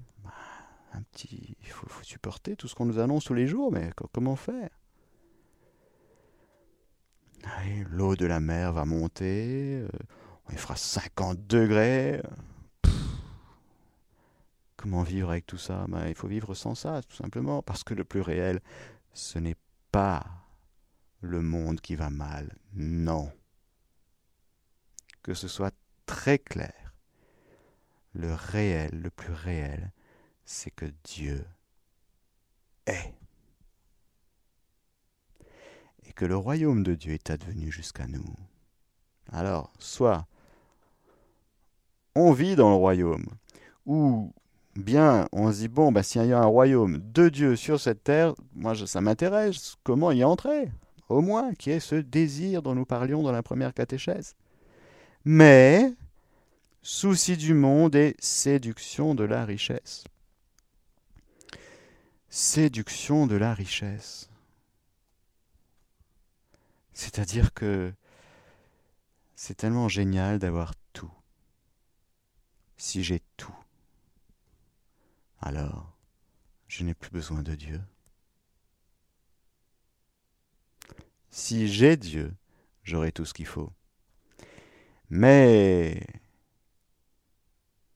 Un 0.95 1.01
petit, 1.11 1.57
il 1.61 1.67
faut, 1.67 1.87
supporter 2.03 2.55
tout 2.55 2.69
ce 2.69 2.75
qu'on 2.75 2.85
nous 2.85 2.99
annonce 2.99 3.25
tous 3.25 3.33
les 3.33 3.47
jours, 3.47 3.71
mais 3.71 3.91
comment 4.13 4.37
faire? 4.37 4.69
L'eau 7.89 8.15
de 8.15 8.25
la 8.25 8.39
mer 8.39 8.71
va 8.73 8.85
monter, 8.85 9.81
euh, 9.81 9.87
il 10.51 10.57
fera 10.57 10.75
50 10.75 11.45
degrés. 11.47 12.21
Comment 14.77 15.03
vivre 15.03 15.31
avec 15.31 15.45
tout 15.45 15.57
ça? 15.57 15.85
Ben, 15.89 16.07
Il 16.07 16.15
faut 16.15 16.27
vivre 16.27 16.53
sans 16.53 16.75
ça, 16.75 17.01
tout 17.03 17.15
simplement, 17.15 17.61
parce 17.61 17.83
que 17.83 17.93
le 17.93 18.03
plus 18.03 18.21
réel, 18.21 18.61
ce 19.13 19.39
n'est 19.39 19.57
pas 19.91 20.23
le 21.21 21.41
monde 21.41 21.81
qui 21.81 21.95
va 21.95 22.09
mal, 22.09 22.55
non. 22.73 23.31
Que 25.23 25.33
ce 25.33 25.47
soit 25.47 25.73
très 26.05 26.39
clair. 26.39 26.93
Le 28.13 28.33
réel, 28.33 29.01
le 29.01 29.09
plus 29.09 29.33
réel, 29.33 29.91
c'est 30.45 30.71
que 30.71 30.85
Dieu 31.03 31.45
est. 32.85 33.13
Et 36.03 36.13
que 36.13 36.25
le 36.25 36.37
royaume 36.37 36.83
de 36.83 36.95
Dieu 36.95 37.13
est 37.13 37.29
advenu 37.29 37.71
jusqu'à 37.71 38.07
nous. 38.07 38.25
Alors, 39.31 39.73
soit 39.79 40.27
on 42.15 42.31
vit 42.31 42.55
dans 42.55 42.69
le 42.69 42.75
royaume, 42.75 43.25
ou 43.85 44.31
bien, 44.75 45.27
on 45.31 45.51
se 45.51 45.59
dit, 45.59 45.67
bon, 45.67 45.91
bah, 45.91 46.03
s'il 46.03 46.25
y 46.25 46.33
a 46.33 46.39
un 46.39 46.45
royaume 46.45 46.99
de 46.99 47.29
Dieu 47.29 47.55
sur 47.55 47.79
cette 47.79 48.03
terre, 48.03 48.33
moi, 48.53 48.75
ça 48.75 49.01
m'intéresse, 49.01 49.75
comment 49.83 50.11
y 50.11 50.23
entrer? 50.23 50.69
Au 51.09 51.21
moins, 51.21 51.53
qui 51.53 51.71
est 51.71 51.79
ce 51.79 51.95
désir 51.95 52.61
dont 52.61 52.75
nous 52.75 52.85
parlions 52.85 53.21
dans 53.21 53.31
la 53.31 53.43
première 53.43 53.73
catéchèse. 53.73 54.35
Mais, 55.23 55.93
souci 56.81 57.37
du 57.37 57.53
monde 57.53 57.95
et 57.95 58.15
séduction 58.19 59.15
de 59.15 59.23
la 59.23 59.45
richesse. 59.45 60.05
Séduction 62.29 63.27
de 63.27 63.35
la 63.35 63.53
richesse. 63.53 64.29
C'est-à-dire 66.93 67.53
que 67.53 67.93
c'est 69.35 69.55
tellement 69.55 69.89
génial 69.89 70.39
d'avoir 70.39 70.73
tout. 70.93 71.11
Si 72.77 73.03
j'ai 73.03 73.21
tout, 73.37 73.55
alors 75.41 75.95
je 76.67 76.83
n'ai 76.83 76.93
plus 76.93 77.11
besoin 77.11 77.41
de 77.41 77.55
Dieu. 77.55 77.81
Si 81.29 81.67
j'ai 81.67 81.97
Dieu, 81.97 82.33
j'aurai 82.83 83.11
tout 83.11 83.25
ce 83.25 83.33
qu'il 83.33 83.45
faut. 83.45 83.71
Mais 85.09 86.05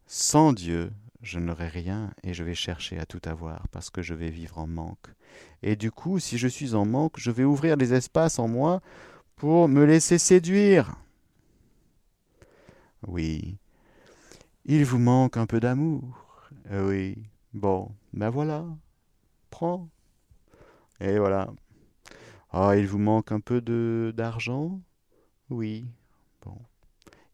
sans 0.05 0.53
Dieu, 0.53 0.91
je 1.21 1.39
n'aurai 1.39 1.67
rien 1.67 2.11
et 2.23 2.33
je 2.33 2.43
vais 2.43 2.55
chercher 2.55 2.97
à 2.99 3.05
tout 3.05 3.21
avoir 3.25 3.67
parce 3.69 3.89
que 3.89 4.01
je 4.01 4.13
vais 4.13 4.29
vivre 4.29 4.57
en 4.57 4.67
manque. 4.67 5.13
Et 5.61 5.75
du 5.75 5.91
coup, 5.91 6.19
si 6.19 6.37
je 6.37 6.47
suis 6.47 6.75
en 6.75 6.85
manque, 6.85 7.19
je 7.19 7.31
vais 7.31 7.43
ouvrir 7.43 7.77
des 7.77 7.93
espaces 7.93 8.39
en 8.39 8.47
moi 8.47 8.81
pour 9.35 9.67
me 9.67 9.85
laisser 9.85 10.17
séduire. 10.17 10.95
Oui, 13.07 13.57
il 14.65 14.85
vous 14.85 14.99
manque 14.99 15.37
un 15.37 15.45
peu 15.45 15.59
d'amour. 15.59 16.49
Oui, 16.71 17.17
bon, 17.53 17.91
ben 18.13 18.29
voilà, 18.29 18.65
prends. 19.49 19.89
Et 20.99 21.17
voilà. 21.17 21.49
Ah, 22.51 22.75
il 22.75 22.87
vous 22.87 22.97
manque 22.97 23.31
un 23.31 23.39
peu 23.39 23.61
de 23.61 24.13
d'argent? 24.15 24.81
Oui, 25.49 25.85
bon. 26.43 26.57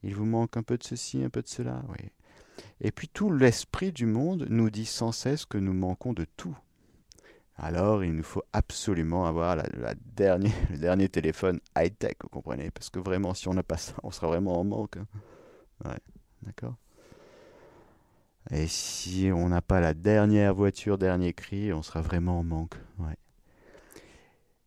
Il 0.04 0.16
vous 0.16 0.26
manque 0.26 0.58
un 0.58 0.64
peu 0.64 0.78
de 0.78 0.84
ceci, 0.84 1.24
un 1.24 1.30
peu 1.30 1.42
de 1.42 1.48
cela, 1.48 1.84
oui. 1.90 2.10
Et 2.82 2.92
puis 2.92 3.08
tout 3.08 3.32
l'esprit 3.32 3.92
du 3.92 4.06
monde 4.06 4.48
nous 4.50 4.70
dit 4.70 4.86
sans 4.86 5.12
cesse 5.12 5.46
que 5.46 5.58
nous 5.58 5.74
manquons 5.74 6.14
de 6.14 6.26
tout. 6.38 6.58
Alors 7.58 8.04
il 8.04 8.14
nous 8.14 8.24
faut 8.24 8.44
absolument 8.52 9.26
avoir 9.26 9.56
la, 9.56 9.96
dernière, 10.16 10.54
le 10.70 10.78
dernier 10.78 11.10
téléphone 11.10 11.60
high-tech, 11.78 12.16
vous 12.22 12.30
comprenez? 12.30 12.72
Parce 12.72 12.90
que 12.90 13.00
vraiment, 13.00 13.34
si 13.34 13.48
on 13.48 13.54
n'a 13.54 13.64
pas 13.64 13.78
ça, 13.78 13.94
on 14.04 14.12
sera 14.12 14.28
vraiment 14.28 14.60
en 14.60 14.64
manque. 14.64 14.98
Hein. 14.98 15.08
Ouais, 15.86 16.00
d'accord? 16.42 16.76
Et 18.52 18.68
si 18.68 19.32
on 19.34 19.50
n'a 19.50 19.62
pas 19.62 19.80
la 19.80 19.94
dernière 19.94 20.54
voiture, 20.54 20.98
dernier 20.98 21.34
cri, 21.34 21.74
on 21.74 21.82
sera 21.82 22.02
vraiment 22.02 22.40
en 22.40 22.44
manque. 22.44 22.76
Ouais. 23.00 23.18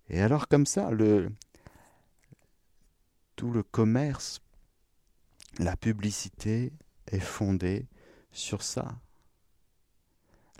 Et 0.08 0.20
alors 0.20 0.48
comme 0.48 0.66
ça, 0.66 0.90
le, 0.90 1.30
tout 3.36 3.52
le 3.52 3.62
commerce, 3.62 4.40
la 5.58 5.76
publicité 5.76 6.72
est 7.12 7.20
fondée 7.20 7.86
sur 8.32 8.62
ça. 8.62 8.98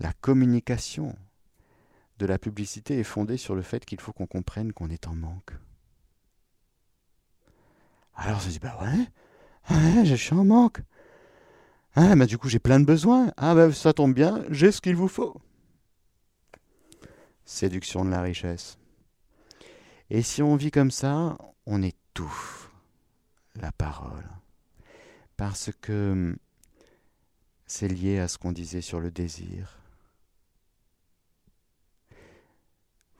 La 0.01 0.13
communication 0.13 1.17
de 2.19 2.27
la 2.27 2.39
publicité 2.39 2.99
est 2.99 3.05
fondée 3.05 3.37
sur 3.37 3.55
le 3.55 3.63
fait 3.63 3.85
qu'il 3.85 4.01
faut 4.01 4.13
qu'on 4.13 4.27
comprenne 4.27 4.73
qu'on 4.73 4.91
est 4.91 5.07
en 5.07 5.15
manque. 5.15 5.53
Alors 8.15 8.41
je 8.41 8.49
dis, 8.49 8.59
bah 8.59 8.79
ouais, 8.83 10.05
je 10.05 10.15
suis 10.15 10.35
en 10.35 10.45
manque. 10.45 10.81
Ah, 11.95 12.15
bah 12.15 12.27
du 12.27 12.39
coup 12.39 12.49
j'ai 12.49 12.59
plein 12.59 12.81
de 12.81 12.85
besoins. 12.85 13.33
Ah, 13.37 13.55
bah 13.55 13.73
ça 13.73 13.93
tombe 13.93 14.15
bien, 14.15 14.45
j'ai 14.51 14.73
ce 14.73 14.81
qu'il 14.81 14.97
vous 14.97 15.09
faut. 15.09 15.41
Séduction 17.45 18.05
de 18.05 18.11
la 18.11 18.21
richesse. 18.21 18.79
Et 20.11 20.23
si 20.23 20.43
on 20.43 20.57
vit 20.57 20.71
comme 20.71 20.91
ça, 20.91 21.39
on 21.67 21.83
étouffe 21.83 22.71
la 23.55 23.73
parole 23.73 24.29
parce 25.39 25.71
que 25.81 26.11
hum, 26.13 26.37
c'est 27.67 27.89
lié 27.89 28.19
à 28.19 28.29
ce 28.29 28.37
qu'on 28.37 28.53
disait 28.53 28.83
sur 28.83 29.01
le 29.01 29.11
désir. 29.11 29.79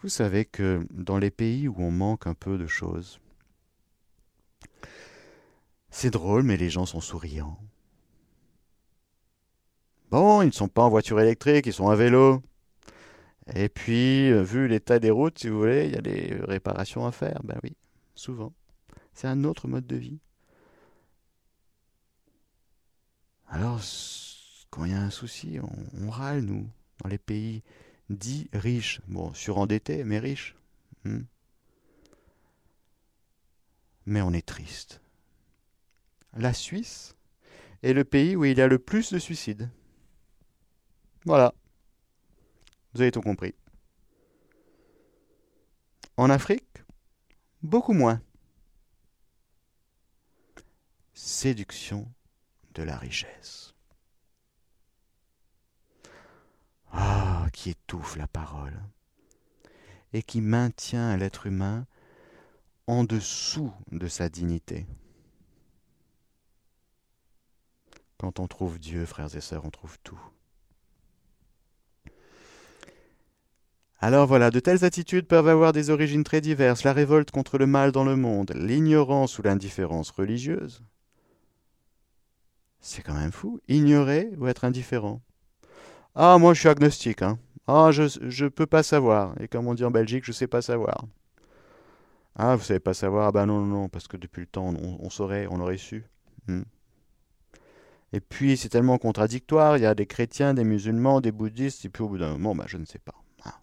Vous 0.03 0.11
savez 0.11 0.45
que 0.45 0.87
dans 0.91 1.19
les 1.19 1.31
pays 1.31 1.69
où 1.69 1.77
on 1.79 1.91
manque 1.91 2.27
un 2.27 2.35
peu 2.35 2.59
de 2.59 2.67
choses, 2.67 3.21
c'est 5.91 6.11
drôle, 6.11 6.43
mais 6.43 6.57
les 6.57 6.71
gens 6.71 6.87
sont 6.87 7.01
souriants. 7.01 7.59
Bon, 10.11 10.43
ils 10.43 10.47
ne 10.47 10.53
sont 10.53 10.69
pas 10.69 10.83
en 10.83 10.91
voiture 10.91 11.21
électrique, 11.21 11.67
ils 11.67 11.73
sont 11.73 11.89
à 11.89 11.97
vélo. 11.97 12.43
Et 13.55 13.69
puis, 13.69 14.31
euh, 14.31 14.43
vu 14.43 14.69
l'état 14.69 14.99
des 14.99 15.11
routes, 15.11 15.39
si 15.39 15.49
vous 15.49 15.59
voulez, 15.59 15.87
il 15.87 15.93
y 15.93 15.97
a 15.97 16.03
des 16.03 16.37
réparations 16.47 17.07
à 17.07 17.13
faire. 17.13 17.41
Ben 17.45 17.59
oui, 17.63 17.77
souvent. 18.15 18.53
C'est 19.13 19.29
un 19.29 19.45
autre 19.45 19.69
mode 19.69 19.87
de 19.87 19.97
vie. 19.97 20.21
Alors, 23.51 23.81
quand 24.71 24.85
il 24.85 24.93
y 24.93 24.95
a 24.95 25.01
un 25.01 25.11
souci, 25.11 25.59
on, 26.01 26.11
râle, 26.11 26.43
nous, 26.43 26.69
dans 27.03 27.09
les 27.09 27.19
pays 27.19 27.63
dits 28.11 28.49
riches. 28.53 29.01
Bon, 29.09 29.33
surendettés, 29.33 30.05
mais 30.05 30.19
riches. 30.19 30.55
Hmm. 31.05 31.23
Mais 34.05 34.21
on 34.21 34.33
est 34.33 34.47
triste. 34.47 35.01
La 36.37 36.53
Suisse 36.53 37.15
est 37.83 37.95
le 37.95 38.05
pays 38.05 38.37
où 38.37 38.45
il 38.45 38.59
y 38.59 38.61
a 38.61 38.69
le 38.69 38.79
plus 38.79 39.13
de 39.13 39.19
suicides. 39.19 39.71
Voilà. 41.25 41.55
Vous 42.93 43.01
avez 43.01 43.11
tout 43.11 43.23
compris. 43.23 43.55
En 46.17 46.31
Afrique, 46.31 46.83
beaucoup 47.63 47.93
moins. 47.93 48.21
Séduction 51.15 52.11
de 52.79 52.85
la 52.85 52.97
richesse. 52.97 53.75
Ah, 56.93 57.49
qui 57.53 57.71
étouffe 57.71 58.17
la 58.17 58.29
parole 58.29 58.81
et 60.13 60.23
qui 60.23 60.41
maintient 60.41 61.17
l'être 61.17 61.47
humain 61.47 61.87
en 62.87 63.03
dessous 63.05 63.73
de 63.91 64.07
sa 64.07 64.29
dignité. 64.29 64.87
Quand 68.17 68.39
on 68.39 68.47
trouve 68.47 68.79
Dieu, 68.79 69.05
frères 69.05 69.35
et 69.35 69.41
sœurs, 69.41 69.65
on 69.65 69.71
trouve 69.71 69.99
tout. 70.05 70.21
Alors 73.99 74.29
voilà, 74.29 74.53
de 74.53 74.61
telles 74.61 74.85
attitudes 74.85 75.27
peuvent 75.27 75.49
avoir 75.49 75.73
des 75.73 75.91
origines 75.91 76.25
très 76.25 76.41
diverses. 76.41 76.85
La 76.85 76.93
révolte 76.93 77.33
contre 77.33 77.59
le 77.59 77.67
mal 77.67 77.91
dans 77.91 78.05
le 78.05 78.15
monde, 78.15 78.53
l'ignorance 78.55 79.39
ou 79.39 79.43
l'indifférence 79.43 80.13
religieuse, 80.13 80.85
c'est 82.81 83.03
quand 83.03 83.15
même 83.15 83.33
fou. 83.33 83.61
Ignorer 83.69 84.31
ou 84.39 84.47
être 84.47 84.65
indifférent. 84.65 85.21
Ah, 86.15 86.39
moi 86.39 86.55
je 86.55 86.61
suis 86.61 86.69
agnostique. 86.69 87.23
Hein. 87.23 87.39
Ah, 87.67 87.91
je 87.93 88.45
ne 88.45 88.49
peux 88.49 88.67
pas 88.67 88.83
savoir. 88.83 89.35
Et 89.41 89.49
comme 89.49 89.67
on 89.67 89.75
dit 89.75 89.85
en 89.85 89.91
Belgique, 89.91 90.25
je 90.25 90.31
ne 90.31 90.35
sais 90.35 90.47
pas 90.47 90.63
savoir. 90.63 91.05
Ah, 92.35 92.57
vous 92.57 92.65
savez 92.65 92.81
pas 92.81 92.95
savoir? 92.95 93.29
Ah 93.29 93.33
ben 93.33 93.47
non, 93.47 93.61
non, 93.61 93.83
non, 93.83 93.89
parce 93.89 94.07
que 94.07 94.17
depuis 94.17 94.41
le 94.41 94.47
temps, 94.47 94.69
on, 94.69 94.99
on 95.01 95.61
aurait 95.61 95.77
su. 95.77 96.05
Hmm. 96.47 96.63
Et 98.13 98.21
puis, 98.21 98.57
c'est 98.57 98.69
tellement 98.69 98.97
contradictoire. 98.97 99.77
Il 99.77 99.83
y 99.83 99.87
a 99.87 99.95
des 99.95 100.07
chrétiens, 100.07 100.55
des 100.55 100.65
musulmans, 100.65 101.21
des 101.21 101.33
bouddhistes, 101.33 101.85
et 101.85 101.89
puis 101.89 102.03
au 102.03 102.09
bout 102.09 102.19
d'un 102.19 102.33
moment, 102.33 102.55
ben, 102.55 102.65
je 102.67 102.79
ne 102.79 102.87
sais 102.87 103.01
pas. 103.01 103.15
Ah. 103.45 103.61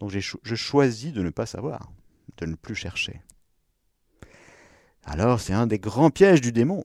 Donc, 0.00 0.10
je 0.10 0.54
choisis 0.54 1.12
de 1.12 1.22
ne 1.22 1.30
pas 1.30 1.46
savoir, 1.46 1.90
de 2.36 2.46
ne 2.46 2.56
plus 2.56 2.74
chercher. 2.74 3.22
Alors, 5.04 5.40
c'est 5.40 5.54
un 5.54 5.66
des 5.66 5.78
grands 5.78 6.10
pièges 6.10 6.42
du 6.42 6.52
démon 6.52 6.84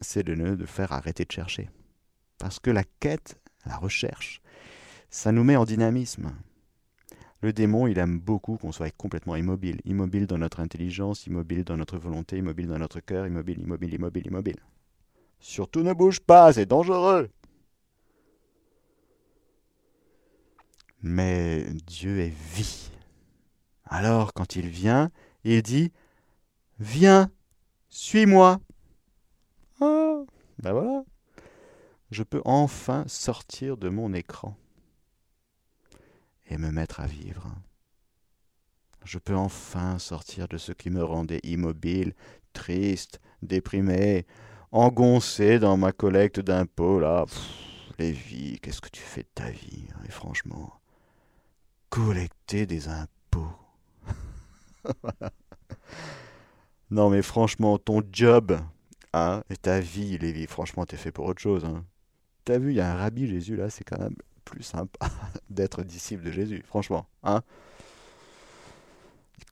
c'est 0.00 0.22
de 0.22 0.34
ne 0.34 0.64
faire 0.66 0.92
arrêter 0.92 1.24
de 1.24 1.32
chercher. 1.32 1.70
Parce 2.38 2.58
que 2.58 2.70
la 2.70 2.84
quête, 3.00 3.38
la 3.64 3.76
recherche, 3.76 4.40
ça 5.10 5.32
nous 5.32 5.44
met 5.44 5.56
en 5.56 5.64
dynamisme. 5.64 6.32
Le 7.42 7.52
démon, 7.52 7.86
il 7.86 7.98
aime 7.98 8.18
beaucoup 8.18 8.56
qu'on 8.56 8.72
soit 8.72 8.90
complètement 8.96 9.36
immobile. 9.36 9.80
Immobile 9.84 10.26
dans 10.26 10.38
notre 10.38 10.60
intelligence, 10.60 11.26
immobile 11.26 11.64
dans 11.64 11.76
notre 11.76 11.98
volonté, 11.98 12.38
immobile 12.38 12.68
dans 12.68 12.78
notre 12.78 13.00
cœur, 13.00 13.26
immobile, 13.26 13.60
immobile, 13.60 13.94
immobile, 13.94 14.26
immobile. 14.26 14.60
Surtout 15.38 15.82
ne 15.82 15.92
bouge 15.92 16.20
pas, 16.20 16.52
c'est 16.52 16.66
dangereux. 16.66 17.28
Mais 21.02 21.64
Dieu 21.86 22.20
est 22.20 22.34
vie. 22.54 22.90
Alors 23.84 24.32
quand 24.32 24.56
il 24.56 24.66
vient, 24.66 25.10
il 25.44 25.62
dit, 25.62 25.92
Viens, 26.78 27.30
suis-moi. 27.88 28.60
Ah, 29.80 30.24
ben 30.62 30.72
voilà. 30.72 31.04
Je 32.10 32.22
peux 32.22 32.42
enfin 32.44 33.04
sortir 33.08 33.76
de 33.76 33.88
mon 33.88 34.12
écran 34.12 34.56
et 36.46 36.56
me 36.56 36.70
mettre 36.70 37.00
à 37.00 37.06
vivre. 37.06 37.52
Je 39.04 39.18
peux 39.18 39.36
enfin 39.36 39.98
sortir 39.98 40.48
de 40.48 40.56
ce 40.56 40.72
qui 40.72 40.90
me 40.90 41.02
rendait 41.02 41.40
immobile, 41.42 42.14
triste, 42.52 43.20
déprimé, 43.42 44.26
engoncé 44.72 45.58
dans 45.58 45.76
ma 45.76 45.92
collecte 45.92 46.40
d'impôts, 46.40 47.00
là. 47.00 47.24
vies, 47.98 48.58
qu'est-ce 48.60 48.80
que 48.80 48.88
tu 48.88 49.02
fais 49.02 49.22
de 49.22 49.28
ta 49.34 49.50
vie 49.50 49.86
hein, 49.94 50.00
Et 50.06 50.10
franchement, 50.10 50.72
collecter 51.90 52.66
des 52.66 52.88
impôts. 52.88 53.56
non 56.90 57.10
mais 57.10 57.22
franchement, 57.22 57.78
ton 57.78 58.02
job, 58.12 58.58
Hein 59.16 59.42
Et 59.48 59.56
ta 59.56 59.80
vie, 59.80 60.18
Lévi, 60.18 60.46
franchement, 60.46 60.84
t'es 60.84 60.98
fait 60.98 61.10
pour 61.10 61.24
autre 61.24 61.40
chose. 61.40 61.64
Hein 61.64 61.86
T'as 62.44 62.58
vu, 62.58 62.72
il 62.72 62.76
y 62.76 62.80
a 62.82 62.92
un 62.92 62.96
rabbi 62.96 63.26
Jésus 63.26 63.56
là, 63.56 63.70
c'est 63.70 63.82
quand 63.82 63.98
même 63.98 64.14
plus 64.44 64.62
sympa 64.62 65.08
d'être 65.50 65.82
disciple 65.82 66.22
de 66.22 66.30
Jésus, 66.30 66.62
franchement. 66.66 67.06
Hein 67.22 67.42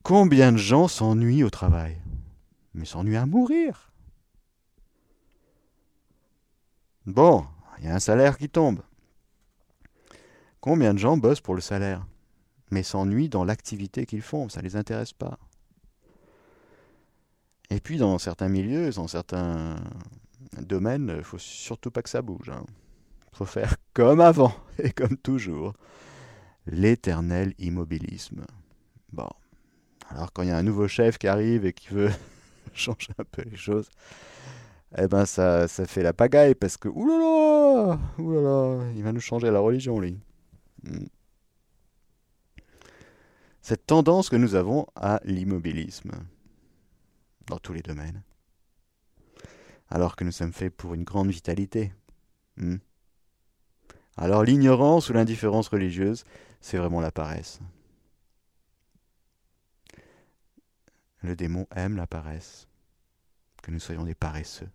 Combien 0.03 0.53
de 0.53 0.59
gens 0.59 0.87
s'ennuient 0.87 1.45
au 1.45 1.51
travail? 1.51 1.97
Mais 2.75 2.85
s'ennuient 2.85 3.17
à 3.17 3.25
mourir. 3.25 3.91
Bon, 7.07 7.47
il 7.79 7.87
y 7.87 7.89
a 7.89 7.95
un 7.95 8.01
salaire 8.01 8.37
qui 8.37 8.51
tombe. 8.51 8.83
Combien 10.61 10.93
de 10.93 10.99
gens 10.99 11.17
bossent 11.17 11.41
pour 11.41 11.55
le 11.55 11.63
salaire? 11.63 12.07
Mais 12.71 12.83
s'ennuient 12.83 13.31
dans 13.31 13.45
l'activité 13.45 14.05
qu'ils 14.05 14.21
font, 14.21 14.51
ça 14.51 14.61
ne 14.61 14.65
les 14.65 14.77
intéresse 14.77 15.15
pas. 15.15 15.39
Et 17.75 17.81
puis 17.81 17.99
dans 17.99 18.19
certains 18.19 18.49
milieux, 18.49 18.91
dans 18.91 19.09
certains 19.09 19.75
domaines, 20.61 21.13
il 21.19 21.25
faut 21.25 21.39
surtout 21.39 21.91
pas 21.91 22.03
que 22.03 22.09
ça 22.09 22.23
bouge. 22.23 22.49
Hein. 22.49 22.65
faut 23.33 23.47
faire 23.47 23.75
comme 23.95 24.21
avant 24.21 24.55
et 24.79 24.93
comme 24.93 25.17
toujours. 25.17 25.75
L'éternel 26.67 27.53
immobilisme. 27.59 28.45
Bon. 29.13 29.29
Alors 30.09 30.33
quand 30.33 30.45
il 30.45 30.51
y 30.51 30.53
a 30.53 30.57
un 30.57 30.63
nouveau 30.63 30.87
chef 30.87 31.19
qui 31.19 31.27
arrive 31.27 31.67
et 31.67 31.73
qui 31.73 31.89
veut 31.89 32.13
changer 32.75 33.13
un 33.19 33.25
peu 33.25 33.43
les 33.43 33.57
choses, 33.57 33.91
eh 34.97 35.09
ben 35.09 35.27
ça, 35.27 35.67
ça 35.67 35.85
fait 35.85 36.05
la 36.05 36.13
pagaille 36.13 36.55
parce 36.55 36.77
que 36.77 36.89
oulala, 36.89 37.99
oulala, 38.19 38.85
il 38.95 39.03
va 39.03 39.11
nous 39.11 39.21
changer 39.21 39.51
la 39.51 39.59
religion 39.59 39.99
lui. 39.99 40.17
Hmm. 40.85 41.07
Cette 43.63 43.85
tendance 43.85 44.29
que 44.29 44.37
nous 44.37 44.55
avons 44.55 44.87
à 44.95 45.21
l'immobilisme 45.25 46.13
dans 47.47 47.59
tous 47.59 47.73
les 47.73 47.83
domaines, 47.83 48.23
alors 49.89 50.17
que 50.17 50.25
nous 50.25 50.33
sommes 50.33 50.53
faits 50.53 50.75
pour 50.75 50.95
une 50.95 51.05
grande 51.05 51.31
vitalité. 51.31 51.93
Hmm. 52.57 52.77
Alors 54.17 54.45
l'ignorance 54.45 55.09
ou 55.09 55.13
l'indifférence 55.13 55.69
religieuse, 55.69 56.25
c'est 56.61 56.79
vraiment 56.79 57.01
la 57.01 57.11
paresse. 57.11 57.61
Le 61.21 61.35
démon 61.37 61.67
aime 61.75 61.97
la 61.97 62.07
paresse, 62.07 62.69
que 63.63 63.71
nous 63.71 63.81
soyons 63.81 64.05
des 64.05 64.15
paresseux. 64.15 64.71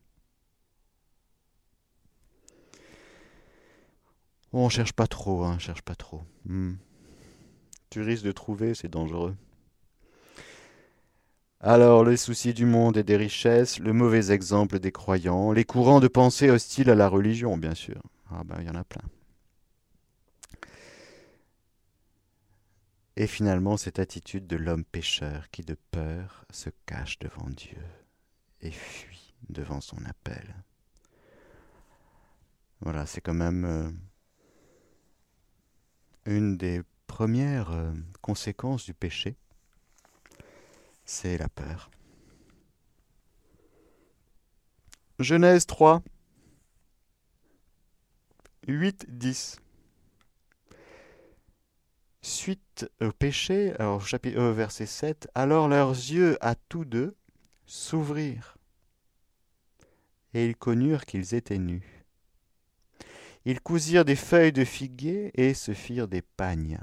On 4.51 4.65
on 4.65 4.69
cherche 4.69 4.93
pas 4.93 5.05
trop, 5.05 5.43
hein, 5.43 5.59
cherche 5.59 5.83
pas 5.83 5.95
trop. 5.95 6.23
Hmm. 6.45 6.73
Tu 7.89 8.01
risques 8.01 8.23
de 8.23 8.31
trouver, 8.31 8.73
c'est 8.73 8.87
dangereux. 8.87 9.35
Alors, 11.61 12.05
les 12.05 12.15
soucis 12.15 12.53
du 12.53 12.65
monde 12.65 12.95
et 12.95 13.03
des 13.03 13.17
richesses, 13.17 13.79
le 13.79 13.91
mauvais 13.91 14.31
exemple 14.31 14.79
des 14.79 14.93
croyants, 14.93 15.51
les 15.51 15.65
courants 15.65 15.99
de 15.99 16.07
pensée 16.07 16.49
hostiles 16.49 16.89
à 16.89 16.95
la 16.95 17.09
religion, 17.09 17.57
bien 17.57 17.75
sûr. 17.75 18.01
Ah 18.31 18.43
ben, 18.45 18.57
il 18.59 18.67
y 18.67 18.69
en 18.69 18.75
a 18.75 18.83
plein. 18.83 19.03
Et 23.17 23.27
finalement, 23.27 23.75
cette 23.75 23.99
attitude 23.99 24.47
de 24.47 24.55
l'homme 24.55 24.85
pécheur 24.85 25.49
qui, 25.51 25.63
de 25.63 25.75
peur, 25.91 26.45
se 26.49 26.69
cache 26.85 27.19
devant 27.19 27.49
Dieu 27.49 27.83
et 28.61 28.71
fuit 28.71 29.33
devant 29.49 29.81
son 29.81 29.97
appel. 30.05 30.55
Voilà, 32.79 33.05
c'est 33.05 33.19
quand 33.19 33.33
même 33.33 33.65
euh, 33.65 33.91
une 36.25 36.55
des 36.55 36.81
première 37.07 37.71
euh, 37.71 37.91
conséquence 38.21 38.85
du 38.85 38.93
péché, 38.93 39.35
c'est 41.09 41.39
la 41.39 41.49
peur. 41.49 41.89
Genèse 45.17 45.65
3, 45.65 46.03
8, 48.67 49.07
10. 49.09 49.57
Suite 52.21 52.91
au 53.01 53.11
péché, 53.11 53.73
alors 53.79 54.05
chapitre, 54.05 54.37
euh, 54.39 54.53
verset 54.53 54.85
7, 54.85 55.27
alors 55.33 55.67
leurs 55.67 55.89
yeux 55.89 56.37
à 56.41 56.53
tous 56.53 56.85
deux 56.85 57.15
s'ouvrirent, 57.65 58.57
et 60.35 60.45
ils 60.45 60.55
connurent 60.55 61.05
qu'ils 61.05 61.33
étaient 61.33 61.57
nus. 61.57 62.05
Ils 63.45 63.61
cousirent 63.61 64.05
des 64.05 64.15
feuilles 64.15 64.53
de 64.53 64.63
figuier 64.63 65.31
et 65.33 65.55
se 65.55 65.73
firent 65.73 66.07
des 66.07 66.21
pagnes. 66.21 66.79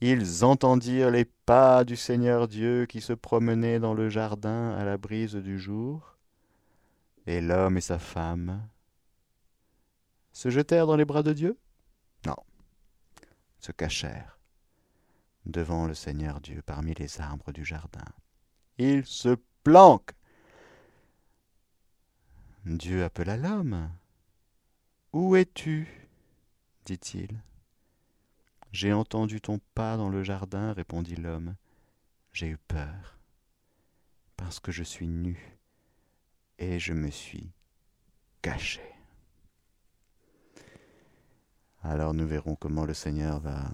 Ils 0.00 0.44
entendirent 0.44 1.10
les 1.10 1.24
pas 1.24 1.84
du 1.84 1.96
Seigneur 1.96 2.48
Dieu 2.48 2.86
qui 2.86 3.00
se 3.00 3.14
promenait 3.14 3.78
dans 3.78 3.94
le 3.94 4.10
jardin 4.10 4.72
à 4.72 4.84
la 4.84 4.98
brise 4.98 5.36
du 5.36 5.58
jour, 5.58 6.18
et 7.26 7.40
l'homme 7.40 7.78
et 7.78 7.80
sa 7.82 7.98
femme 7.98 8.68
se 10.32 10.50
jetèrent 10.50 10.86
dans 10.86 10.96
les 10.96 11.06
bras 11.06 11.22
de 11.22 11.32
Dieu? 11.32 11.58
Non, 12.26 12.36
se 13.58 13.72
cachèrent 13.72 14.38
devant 15.46 15.86
le 15.86 15.94
Seigneur 15.94 16.40
Dieu 16.40 16.60
parmi 16.60 16.92
les 16.94 17.20
arbres 17.20 17.52
du 17.52 17.64
jardin. 17.64 18.04
Ils 18.78 19.06
se 19.06 19.36
planquent. 19.64 20.12
Dieu 22.66 23.04
appela 23.04 23.36
l'homme. 23.36 23.90
Où 25.12 25.36
es-tu? 25.36 26.08
dit-il. 26.84 27.40
J'ai 28.76 28.92
entendu 28.92 29.40
ton 29.40 29.58
pas 29.74 29.96
dans 29.96 30.10
le 30.10 30.22
jardin, 30.22 30.74
répondit 30.74 31.16
l'homme. 31.16 31.54
J'ai 32.34 32.48
eu 32.48 32.58
peur, 32.58 33.16
parce 34.36 34.60
que 34.60 34.70
je 34.70 34.82
suis 34.82 35.08
nu, 35.08 35.58
et 36.58 36.78
je 36.78 36.92
me 36.92 37.10
suis 37.10 37.48
caché. 38.42 38.82
Alors 41.82 42.12
nous 42.12 42.26
verrons 42.26 42.54
comment 42.54 42.84
le 42.84 42.92
Seigneur 42.92 43.40
va, 43.40 43.70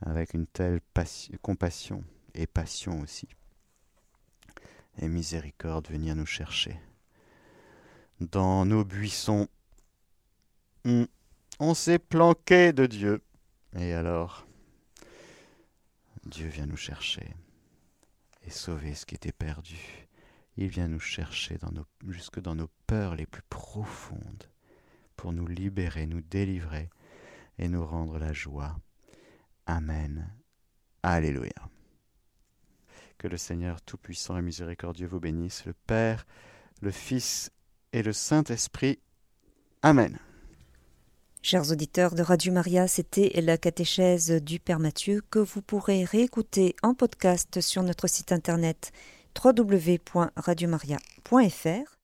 avec 0.00 0.32
une 0.32 0.46
telle 0.46 0.80
compassion 1.42 2.02
et 2.32 2.46
passion 2.46 2.98
aussi, 3.02 3.28
et 4.96 5.08
miséricorde, 5.08 5.88
venir 5.88 6.16
nous 6.16 6.24
chercher. 6.24 6.80
Dans 8.20 8.64
nos 8.64 8.86
buissons, 8.86 9.48
on 10.86 11.74
s'est 11.74 11.98
planqué 11.98 12.72
de 12.72 12.86
Dieu. 12.86 13.22
Et 13.76 13.92
alors, 13.92 14.46
Dieu 16.24 16.48
vient 16.48 16.66
nous 16.66 16.76
chercher 16.76 17.34
et 18.42 18.50
sauver 18.50 18.94
ce 18.94 19.06
qui 19.06 19.14
était 19.14 19.32
perdu. 19.32 20.08
Il 20.56 20.68
vient 20.68 20.88
nous 20.88 21.00
chercher 21.00 21.58
jusque 22.08 22.40
dans 22.40 22.54
nos 22.54 22.68
peurs 22.86 23.16
les 23.16 23.26
plus 23.26 23.42
profondes 23.48 24.50
pour 25.16 25.32
nous 25.32 25.46
libérer, 25.46 26.06
nous 26.06 26.20
délivrer 26.20 26.90
et 27.58 27.68
nous 27.68 27.84
rendre 27.84 28.18
la 28.18 28.32
joie. 28.32 28.78
Amen. 29.66 30.30
Alléluia. 31.02 31.70
Que 33.16 33.28
le 33.28 33.36
Seigneur 33.36 33.80
Tout-Puissant 33.82 34.36
et 34.36 34.42
Miséricordieux 34.42 35.06
vous 35.06 35.20
bénisse, 35.20 35.64
le 35.64 35.72
Père, 35.72 36.26
le 36.80 36.90
Fils 36.90 37.50
et 37.92 38.02
le 38.02 38.12
Saint-Esprit. 38.12 38.98
Amen. 39.82 40.18
Chers 41.44 41.72
auditeurs 41.72 42.14
de 42.14 42.22
Radio 42.22 42.52
Maria, 42.52 42.86
c'était 42.86 43.32
la 43.40 43.58
catéchèse 43.58 44.30
du 44.30 44.60
Père 44.60 44.78
Mathieu 44.78 45.22
que 45.28 45.40
vous 45.40 45.60
pourrez 45.60 46.04
réécouter 46.04 46.76
en 46.84 46.94
podcast 46.94 47.60
sur 47.60 47.82
notre 47.82 48.06
site 48.06 48.30
internet 48.30 48.92
www.radiomaria.fr 49.44 52.01